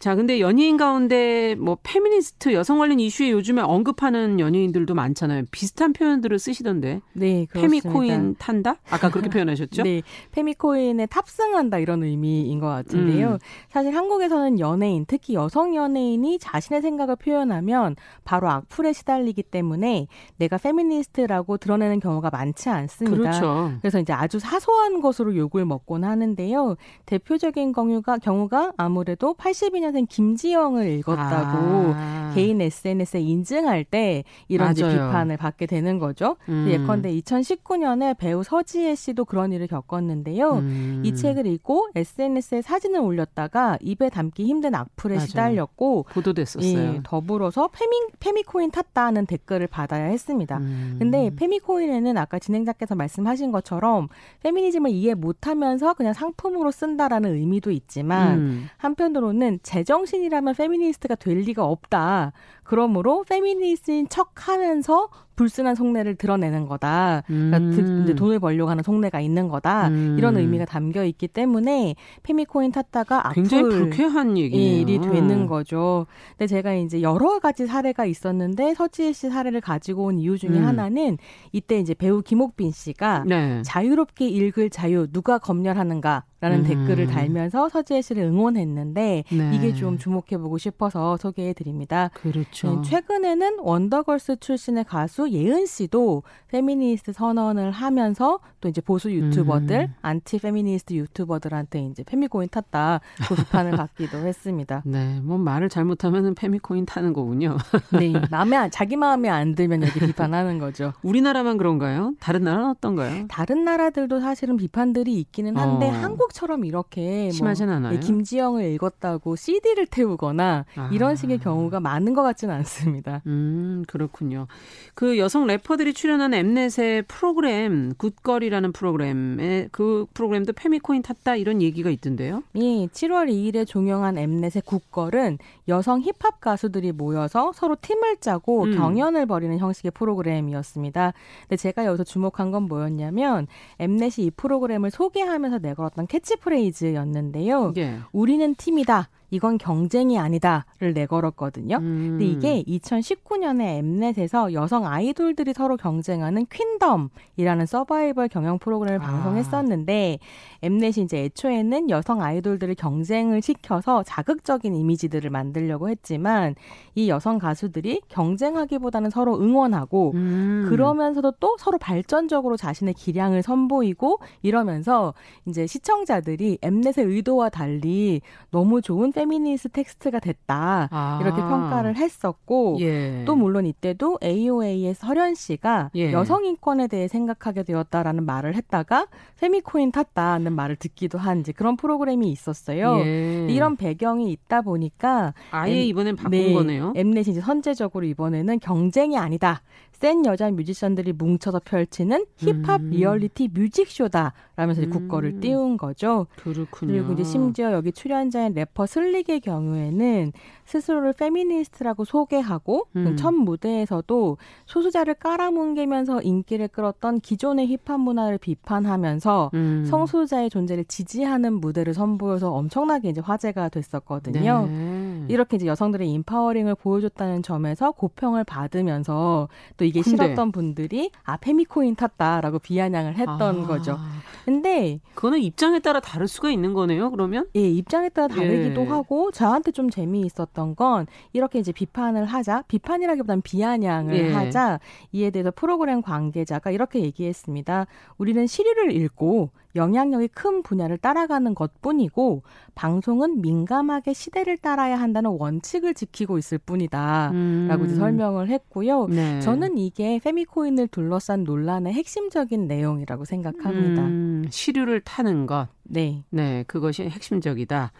[0.00, 5.42] 자, 근데 연예인 가운데 뭐 페미니스트 여성 관련 이슈에 요즘에 언급하는 연예인들도 많잖아요.
[5.50, 7.02] 비슷한 표현들을 쓰시던데.
[7.12, 7.90] 네, 그렇습니다.
[7.90, 8.76] 페미코인 탄다?
[8.88, 9.82] 아까 그렇게 표현하셨죠?
[9.82, 10.00] 네,
[10.32, 13.32] 페미코인에 탑승한다 이런 의미인 것 같은데요.
[13.32, 13.38] 음.
[13.68, 17.94] 사실 한국에서는 연예인, 특히 여성 연예인이 자신의 생각을 표현하면
[18.24, 20.06] 바로 악플에 시달리기 때문에
[20.38, 23.18] 내가 페미니스트라고 드러내는 경우가 많지 않습니다.
[23.18, 23.72] 그렇죠.
[23.82, 26.76] 그래서 이제 아주 사소한 것으로 욕을 먹곤 하는데요.
[27.04, 32.32] 대표적인 경우가 경우가 아무래도 82년생 김지영을 읽었다고 아.
[32.34, 36.36] 개인 SNS에 인증할 때 이런 비판을 받게 되는 거죠.
[36.48, 36.66] 음.
[36.68, 40.52] 예컨대 2019년에 배우 서지혜 씨도 그런 일을 겪었는데요.
[40.58, 41.02] 음.
[41.04, 45.26] 이 책을 읽고 SNS에 사진을 올렸다가 입에 담기 힘든 악플에 맞아요.
[45.26, 46.94] 시달렸고 보도됐었어요.
[46.94, 50.58] 예, 더불어서 페미 페미코인 탔다는 댓글을 받아야 했습니다.
[50.58, 50.96] 음.
[50.98, 54.08] 근데 페미코인에는 아까 진행자께서 말씀하신 것처럼
[54.42, 58.68] 페미니즘을 이해 못하면서 그냥 상품으로 쓴다라는 의미도 있지만 음.
[58.76, 62.32] 한편으로는 제 제정신이라면 페미니스트가 될 리가 없다.
[62.70, 67.24] 그러므로 페미니스트인 척 하면서 불순한 속내를 드러내는 거다.
[67.26, 68.14] 그러니까 음.
[68.14, 69.88] 돈을 벌려고 하는 속내가 있는 거다.
[69.88, 70.14] 음.
[70.18, 74.80] 이런 의미가 담겨 있기 때문에 페미코인 탔다가 굉장히 불쾌한 얘기네요.
[74.82, 76.06] 일이 되는 거죠.
[76.36, 80.64] 근데 제가 이제 여러 가지 사례가 있었는데 서지혜 씨 사례를 가지고 온 이유 중에 음.
[80.64, 81.18] 하나는
[81.50, 83.62] 이때 이제 배우 김옥빈 씨가 네.
[83.64, 86.64] 자유롭게 읽을 자유 누가 검열하는가 라는 음.
[86.64, 89.50] 댓글을 달면서 서지혜 씨를 응원했는데 네.
[89.54, 92.10] 이게 좀 주목해보고 싶어서 소개해드립니다.
[92.14, 92.59] 그렇죠.
[92.68, 99.94] 네, 최근에는 원더걸스 출신의 가수 예은 씨도 페미니스트 선언을 하면서 또 이제 보수 유튜버들, 음.
[100.02, 104.82] 안티 페미니스트 유튜버들한테 이제 페미코인 탔다 그 비판을 받기도 했습니다.
[104.84, 107.56] 네, 뭐 말을 잘못하면은 페미코인 타는 거군요.
[107.98, 110.92] 네, 마음에 자기 마음에 안 들면 여기 비판하는 거죠.
[111.02, 112.14] 우리나라만 그런가요?
[112.20, 113.26] 다른 나라는 어떤가요?
[113.28, 115.92] 다른 나라들도 사실은 비판들이 있기는 한데 어.
[115.92, 118.00] 한국처럼 이렇게 뭐 심하진 뭐 않아요.
[118.00, 120.90] 김지영을 읽었다고 CD를 태우거나 아.
[120.92, 123.22] 이런 식의 경우가 많은 것 같지는 않습니다.
[123.26, 124.46] 음, 그렇군요.
[124.94, 132.42] 그 여성 래퍼들이 출연한 엠넷의 프로그램 굿걸이라는 프로그램에 그 프로그램도 페미코인 탔다 이런 얘기가 있던데요.
[132.56, 135.38] 예, 7월 2일에 종영한 엠넷의 굿걸은
[135.68, 138.76] 여성 힙합 가수들이 모여서 서로 팀을 짜고 음.
[138.76, 141.12] 경연을 벌이는 형식의 프로그램이었습니다.
[141.42, 143.46] 근데 제가 여기서 주목한 건 뭐였냐면
[143.78, 147.74] 엠넷이 이 프로그램을 소개하면서 내걸었던 캐치프레이즈였는데요.
[147.76, 147.98] 예.
[148.12, 149.08] 우리는 팀이다.
[149.30, 151.76] 이건 경쟁이 아니다를 내걸었거든요.
[151.76, 152.18] 음.
[152.18, 159.08] 근데 이게 2019년에 엠넷에서 여성 아이돌들이 서로 경쟁하는 퀸덤이라는 서바이벌 경영 프로그램을 아.
[159.08, 160.18] 방송했었는데
[160.62, 166.54] 엠넷이 이제 애초에는 여성 아이돌들을 경쟁을 시켜서 자극적인 이미지들을 만들려고 했지만
[166.94, 170.66] 이 여성 가수들이 경쟁하기보다는 서로 응원하고 음.
[170.68, 175.14] 그러면서도 또 서로 발전적으로 자신의 기량을 선보이고 이러면서
[175.46, 178.20] 이제 시청자들이 엠넷의 의도와 달리
[178.50, 181.18] 너무 좋은 페미니스트 텍스트가 됐다 아.
[181.20, 183.22] 이렇게 평가를 했었고 예.
[183.26, 186.12] 또 물론 이때도 AOA의 설현 씨가 예.
[186.12, 189.08] 여성 인권에 대해 생각하게 되었다라는 말을 했다가
[189.38, 192.98] 페미코인 탔다는 말을 듣기도 한 이제 그런 프로그램이 있었어요.
[193.00, 193.46] 예.
[193.50, 196.94] 이런 배경이 있다 보니까 아예 엠, 이번엔 바꾼 네, 거네요.
[196.96, 199.60] 엠넷이 이제 선제적으로 이번에는 경쟁이 아니다.
[200.00, 202.88] 센 여자 뮤지션들이 뭉쳐서 펼치는 힙합 음.
[202.90, 204.32] 리얼리티 뮤직쇼다.
[204.56, 204.90] 라면서 음.
[204.90, 206.26] 국거를 띄운 거죠.
[206.36, 206.92] 그렇군요.
[206.92, 210.32] 그리고 이제 심지어 여기 출연자인 래퍼 슬릭의 경우에는
[210.64, 213.16] 스스로를 페미니스트라고 소개하고 그 음.
[213.16, 219.84] 첫 무대에서도 소수자를 깔아뭉개면서 인기를 끌었던 기존의 힙합 문화를 비판하면서 음.
[219.86, 224.66] 성소수자의 존재를 지지하는 무대를 선보여서 엄청나게 이제 화제가 됐었거든요.
[224.66, 225.24] 네.
[225.28, 230.24] 이렇게 이제 여성들의 인파워링을 보여줬다는 점에서 고평을 받으면서 또 이게 근데.
[230.24, 233.66] 싫었던 분들이 아 페미코인 탔다라고 비아냥을 했던 아.
[233.66, 233.98] 거죠.
[234.44, 237.10] 근데 그거는 입장에 따라 다를 수가 있는 거네요.
[237.10, 238.86] 그러면 예 입장에 따라 다르기도 예.
[238.86, 244.32] 하고 저한테 좀 재미있었던 건 이렇게 이제 비판을 하자 비판이라기보다는 비아냥을 예.
[244.32, 244.80] 하자
[245.12, 247.86] 이에 대해서 프로그램 관계자가 이렇게 얘기했습니다.
[248.16, 252.42] 우리는 시류를 읽고 영향력이 큰 분야를 따라가는 것 뿐이고,
[252.74, 257.30] 방송은 민감하게 시대를 따라야 한다는 원칙을 지키고 있을 뿐이다.
[257.32, 257.66] 음.
[257.68, 259.06] 라고 설명을 했고요.
[259.08, 259.40] 네.
[259.40, 264.02] 저는 이게 페미코인을 둘러싼 논란의 핵심적인 내용이라고 생각합니다.
[264.02, 265.68] 음, 시류를 타는 것.
[265.82, 266.24] 네.
[266.30, 267.92] 네, 그것이 핵심적이다.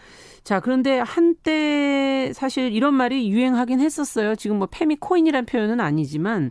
[0.44, 4.34] 자, 그런데 한때 사실 이런 말이 유행하긴 했었어요.
[4.36, 6.50] 지금 뭐 페미코인이란 표현은 아니지만,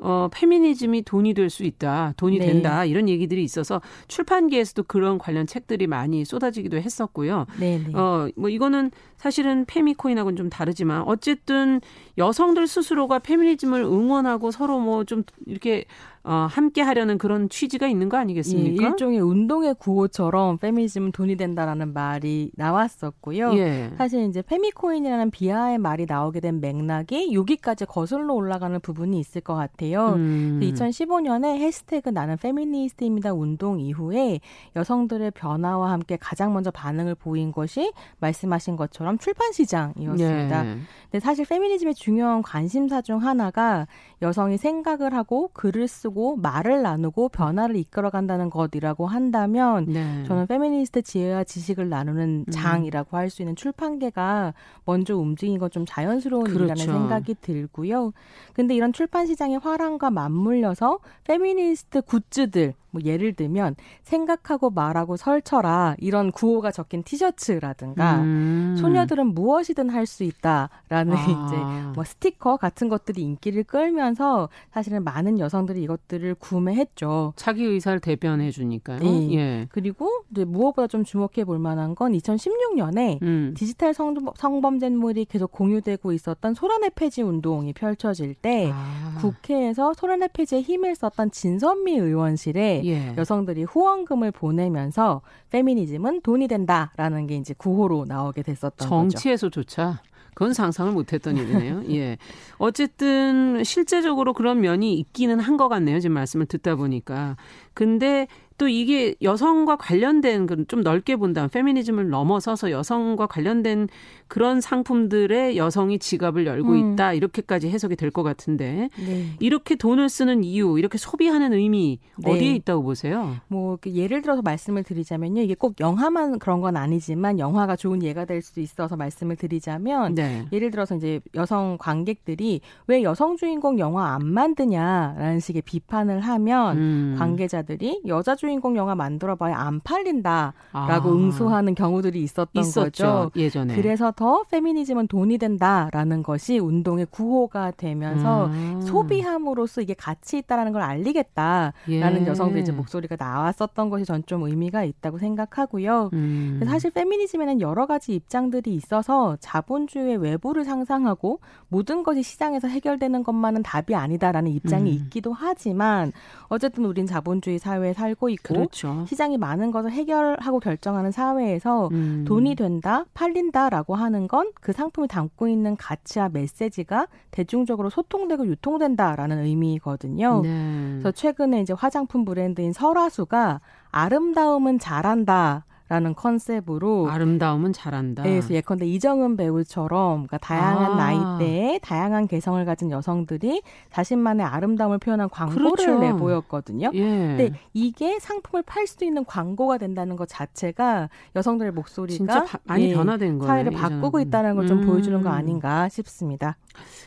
[0.00, 2.46] 어, 페미니즘이 돈이 될 수 있다, 돈이 네.
[2.46, 7.46] 된다 이런 얘기들이 있어서 출판계에서도 그런 관련 책들이 많이 쏟아지기도 했었고요.
[7.58, 7.92] 네, 네.
[7.94, 11.80] 어, 뭐 이거는 사실은 페미코인하고는 좀 다르지만 어쨌든
[12.18, 15.84] 여성들 스스로가 페미니즘을 응원하고 서로 뭐 좀 이렇게
[16.22, 18.84] 어, 함께 하려는 그런 취지가 있는 거 아니겠습니까?
[18.84, 23.54] 예, 일종의 운동의 구호처럼 페미니즘은 돈이 된다라는 말이 나왔었고요.
[23.56, 23.90] 예.
[23.96, 30.12] 사실 이제 페미코인이라는 비하의 말이 나오게 된 맥락이 여기까지 거슬러 올라가는 부분이 있을 것 같아요.
[30.16, 30.60] 음.
[30.62, 34.40] 2015년에 해시태그 나는 페미니스트입니다 운동 이후에
[34.76, 40.66] 여성들의 변화와 함께 가장 먼저 반응을 보인 것이 말씀하신 것처럼 출판 시장이었습니다.
[40.66, 40.78] 예.
[41.04, 43.86] 근데 사실 페미니즘의 중요한 관심사 중 하나가
[44.20, 50.24] 여성이 생각을 하고 글을 쓰고 말을 나누고 변화를 이끌어간다는 것이라고 한다면 네.
[50.26, 52.50] 저는 페미니스트 지혜와 지식을 나누는 음.
[52.50, 54.52] 장이라고 할 수 있는 출판계가
[54.84, 56.58] 먼저 움직인 건 좀 자연스러운 그렇죠.
[56.64, 58.12] 일이라는 생각이 들고요.
[58.54, 66.30] 근데 이런 출판 시장의 활황과 맞물려서 페미니스트 굿즈들 뭐 예를 들면 생각하고 말하고 설쳐라 이런
[66.30, 68.76] 구호가 적힌 티셔츠라든가 음.
[68.78, 71.20] 소녀들은 무엇이든 할 수 있다라는 아.
[71.20, 71.56] 이제
[71.94, 77.32] 뭐 스티커 같은 것들이 인기를 끌면서 사실은 많은 여성들이 이것들을 구매했죠.
[77.36, 78.98] 자기 의사를 대변해 주니까요.
[78.98, 79.34] 네.
[79.34, 79.66] 예.
[79.70, 83.54] 그리고 이제 무엇보다 좀 주목해 볼 만한 건 2016년에 음.
[83.56, 89.16] 디지털 성, 성범죄물이 계속 공유되고 있었던 소란의 폐지 운동이 펼쳐질 때 아.
[89.20, 93.14] 국회에서 소란의 폐지에 힘을 썼던 진선미 의원실에 예.
[93.16, 100.00] 여성들이 후원금을 보내면서 페미니즘은 돈이 된다라는 게 이제 구호로 나오게 됐었던 정치에서조차
[100.34, 101.82] 그건 상상을 못했던 일이네요.
[101.92, 102.16] 예.
[102.58, 106.00] 어쨌든 실제적으로 그런 면이 있기는 한 것 같네요.
[106.00, 107.36] 지금 말씀을 듣다 보니까.
[107.80, 108.26] 근데
[108.60, 113.88] 또 이게 여성과 관련된 좀 넓게 본다면 페미니즘을 넘어서서 여성과 관련된
[114.28, 116.92] 그런 상품들의 여성이 지갑을 열고 음.
[116.92, 119.26] 있다 이렇게까지 해석이 될 것 같은데 네.
[119.38, 122.30] 이렇게 돈을 쓰는 이유 이렇게 소비하는 의미 네.
[122.30, 123.36] 어디에 있다고 보세요?
[123.48, 128.42] 뭐 예를 들어서 말씀을 드리자면요 이게 꼭 영화만 그런 건 아니지만 영화가 좋은 예가 될
[128.42, 130.44] 수도 있어서 말씀을 드리자면 네.
[130.52, 137.16] 예를 들어서 이제 여성 관객들이 왜 여성 주인공 영화 안 만드냐라는 식의 비판을 하면 음.
[137.18, 141.00] 관계자들 이 여자 주인공 주인공 영화 만들어봐야 안 팔린다라고 아.
[141.04, 143.04] 응수하는 경우들이 있었던 있었죠.
[143.04, 143.30] 거죠.
[143.36, 143.74] 예전에.
[143.74, 148.80] 그래서 더 페미니즘은 돈이 된다라는 것이 운동의 구호가 되면서 음.
[148.82, 152.26] 소비함으로써 이게 가치 있다라는 걸 알리겠다라는 예.
[152.26, 156.10] 여성들의 이제 목소리가 나왔었던 것이 전 좀 의미가 있다고 생각하고요.
[156.12, 156.60] 음.
[156.64, 163.94] 사실 페미니즘에는 여러 가지 입장들이 있어서 자본주의의 외부를 상상하고 모든 것이 시장에서 해결되는 것만은 답이
[163.94, 164.94] 아니다라는 입장이 음.
[164.94, 166.12] 있기도 하지만
[166.48, 169.04] 어쨌든 우린 자본주의 사회에 살고 있고 그렇죠.
[169.08, 172.24] 시장이 많은 것을 해결하고 결정하는 사회에서 음.
[172.26, 180.42] 돈이 된다, 팔린다라고 하는 건 그 상품이 담고 있는 가치와 메시지가 대중적으로 소통되고 유통된다라는 의미거든요.
[180.42, 180.88] 네.
[180.92, 185.64] 그래서 최근에 이제 화장품 브랜드인 설화수가 아름다움은 잘한다.
[185.90, 188.22] 라는 컨셉으로 아름다움은 잘한다.
[188.22, 190.94] 네, 그래서 예컨대 이정은 배우처럼 그러니까 다양한 아.
[190.94, 193.60] 나이대에 다양한 개성을 가진 여성들이
[193.90, 195.98] 자신만의 아름다움을 표현한 광고를 그렇죠.
[195.98, 196.92] 내보였거든요.
[196.94, 197.00] 예.
[197.00, 202.94] 근데 이게 상품을 팔수 있는 광고가 된다는 것 자체가 여성들의 목소리가 진짜 바, 많이 예,
[202.94, 203.48] 변화된 거예요.
[203.48, 204.86] 사회를 바꾸고 있다는 걸좀 음.
[204.86, 206.56] 보여주는 거 아닌가 싶습니다.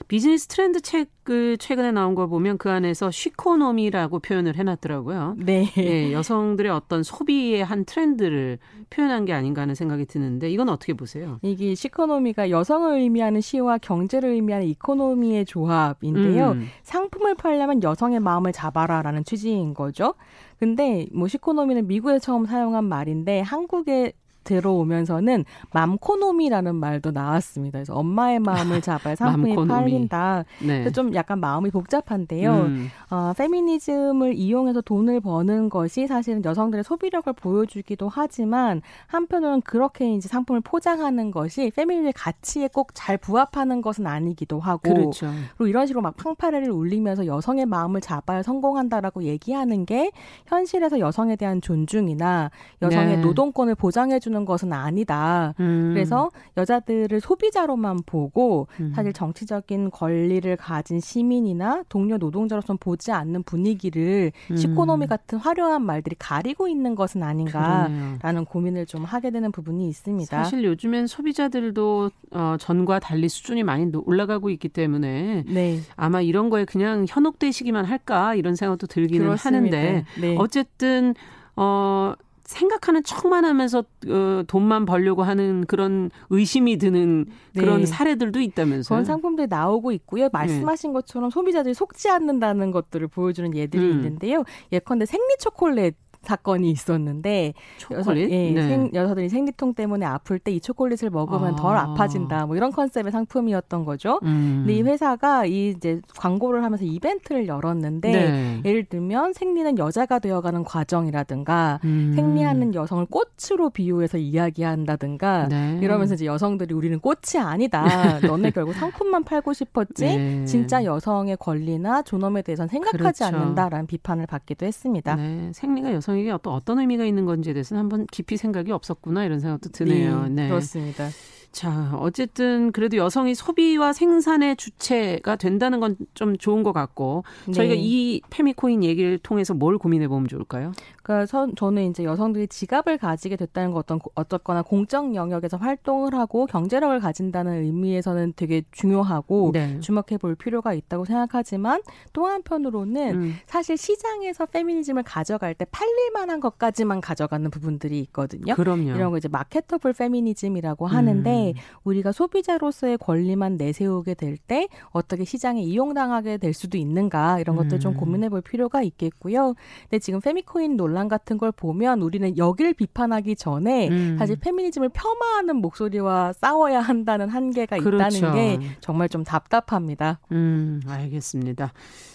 [0.09, 5.35] 비즈니스 트렌드 책을 최근에 나온 걸 보면 그 안에서 쉬코노미라고 표현을 해놨더라고요.
[5.37, 5.71] 네.
[5.77, 8.59] 예, 여성들의 어떤 소비의 한 트렌드를
[8.89, 11.39] 표현한 게 아닌가 하는 생각이 드는데 이건 어떻게 보세요?
[11.41, 16.51] 이게 시코노미가 여성을 의미하는 시와 경제를 의미하는 이코노미의 조합인데요.
[16.51, 16.67] 음.
[16.83, 20.15] 상품을 팔려면 여성의 마음을 잡아라라는 취지인 거죠.
[20.59, 24.11] 근데 뭐 시코노미는 미국에 처음 사용한 말인데 한국에
[24.43, 27.79] 들어오면서는 맘코노미라는 말도 나왔습니다.
[27.79, 30.45] 그래서 엄마의 마음을 잡아야 상품이 팔린다.
[30.65, 30.91] 네.
[30.91, 32.53] 좀 약간 마음이 복잡한데요.
[32.53, 32.89] 음.
[33.09, 40.61] 어, 페미니즘을 이용해서 돈을 버는 것이 사실은 여성들의 소비력을 보여주기도 하지만 한편으로는 그렇게 이제 상품을
[40.61, 45.27] 포장하는 것이 페미니즘의 가치에 꼭 잘 부합하는 것은 아니기도 하고 그렇죠.
[45.57, 50.11] 그리고 이런 식으로 막 팡파레를 울리면서 여성의 마음을 잡아야 성공한다라고 얘기하는 게
[50.45, 53.21] 현실에서 여성에 대한 존중이나 여성의 네.
[53.21, 55.53] 노동권을 보장해주는 해주는 것은 아니다.
[55.59, 55.91] 음.
[55.93, 58.91] 그래서 여자들을 소비자로만 보고 음.
[58.95, 64.55] 사실 정치적인 권리를 가진 시민이나 동료 노동자로서는 보지 않는 분위기를 음.
[64.57, 68.45] 시코노미 같은 화려한 말들이 가리고 있는 것은 아닌가라는 그러네요.
[68.45, 70.43] 고민을 좀 하게 되는 부분이 있습니다.
[70.43, 75.79] 사실 요즘엔 소비자들도 어, 전과 달리 수준이 많이 올라가고 있기 때문에 네.
[75.95, 79.77] 아마 이런 거에 그냥 현혹되시기만 할까 이런 생각도 들기는 그렇습니다.
[79.77, 80.35] 하는데 네.
[80.39, 81.13] 어쨌든
[81.55, 82.13] 어
[82.53, 87.25] 생각하는 척만 하면서 어, 돈만 벌려고 하는 그런 의심이 드는
[87.57, 87.85] 그런 네.
[87.85, 88.95] 사례들도 있다면서요.
[88.95, 90.29] 그런 상품들이 나오고 있고요.
[90.31, 90.93] 말씀하신 네.
[90.93, 93.91] 것처럼 소비자들이 속지 않는다는 것들을 보여주는 예들이 음.
[93.91, 94.43] 있는데요.
[94.71, 97.99] 예컨대 생리 초콜릿 사건이 있었는데 초콜릿?
[97.99, 98.67] 여성, 예, 네.
[98.69, 101.55] 생, 여성들이 생리통 때문에 아플 때 이 초콜릿을 먹으면 아.
[101.55, 102.45] 덜 아파진다.
[102.45, 104.19] 뭐 이런 컨셉의 상품이었던 거죠.
[104.23, 104.63] 음.
[104.65, 108.61] 근데 이 회사가 이 이제 광고를 하면서 이벤트를 열었는데 네.
[108.63, 112.13] 예를 들면 생리는 여자가 되어가는 과정이라든가 음.
[112.15, 115.79] 생리하는 여성을 꽃으로 비유해서 이야기한다든가 네.
[115.81, 117.83] 이러면서 이제 여성들이 우리는 꽃이 아니다.
[118.21, 120.45] 너네 결국 상품만 팔고 싶었지 네.
[120.45, 123.25] 진짜 여성의 권리나 존엄에 대해서는 생각하지 그렇죠.
[123.25, 125.15] 않는다라는 비판을 받기도 했습니다.
[125.15, 125.51] 네.
[125.53, 129.69] 생리가 여성 에게 어떤 어떤 의미가 있는 건지에 대해서는 한번 깊이 생각이 없었구나 이런 생각도
[129.69, 130.27] 드네요.
[130.27, 130.49] 네.
[130.49, 131.09] 그렇습니다.
[131.53, 137.53] 자, 어쨌든 그래도 여성이 소비와 생산의 주체가 된다는 건 좀 좋은 것 같고 네.
[137.53, 140.71] 저희가 이 페미코인 얘기를 통해서 뭘 고민해 보면 좋을까요?
[141.01, 146.45] 그러니까 선, 저는 이제 여성들이 지갑을 가지게 됐다는 것 어떤 어쨌거나 공적 영역에서 활동을 하고
[146.45, 149.79] 경제력을 가진다는 의미에서는 되게 중요하고 네.
[149.81, 151.81] 주목해 볼 필요가 있다고 생각하지만
[152.13, 153.33] 또 한편으로는 음.
[153.47, 158.55] 사실 시장에서 페미니즘을 가져갈 때 팔릴 만한 것까지만 가져가는 부분들이 있거든요.
[158.55, 158.91] 그럼요.
[158.91, 161.42] 이런 거 이제 마케터블 페미니즘이라고 하는데 음.
[161.83, 167.79] 우리가 소비자로서의 권리만 내세우게 될 때 어떻게 시장에 이용당하게 될 수도 있는가 이런 것들 음.
[167.79, 169.53] 좀 고민해 볼 필요가 있겠고요.
[169.83, 174.15] 근데 지금 페미코인 논란 논란 같은 걸 보면 우리는 여길 비판하기 전에 음.
[174.17, 178.17] 사실 페미니즘을 폄하하는 목소리와 싸워야 한다는 한계가 그렇죠.
[178.17, 180.19] 있다는 게 정말 좀 답답합니다.
[180.31, 181.73] 음, 알겠습니다.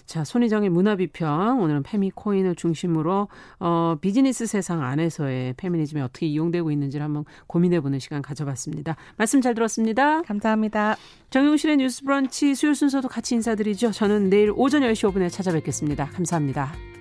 [0.08, 1.60] 자, 손희정의 문화비평.
[1.60, 3.28] 오늘은 페미코인을 중심으로
[3.60, 8.96] 어, 비즈니스 세상 안에서의 페미니즘이 어떻게 이용되고 있는지를 한번 고민해보는 시간 가져봤습니다.
[9.18, 10.22] 말씀 잘 들었습니다.
[10.22, 10.96] 감사합니다.
[11.28, 13.92] 정용실의 뉴스 브런치 수요일 순서도 같이 인사드리죠.
[13.92, 16.06] 저는 내일 오전 10시 5분에 찾아뵙겠습니다.
[16.06, 16.97] 감사합니다.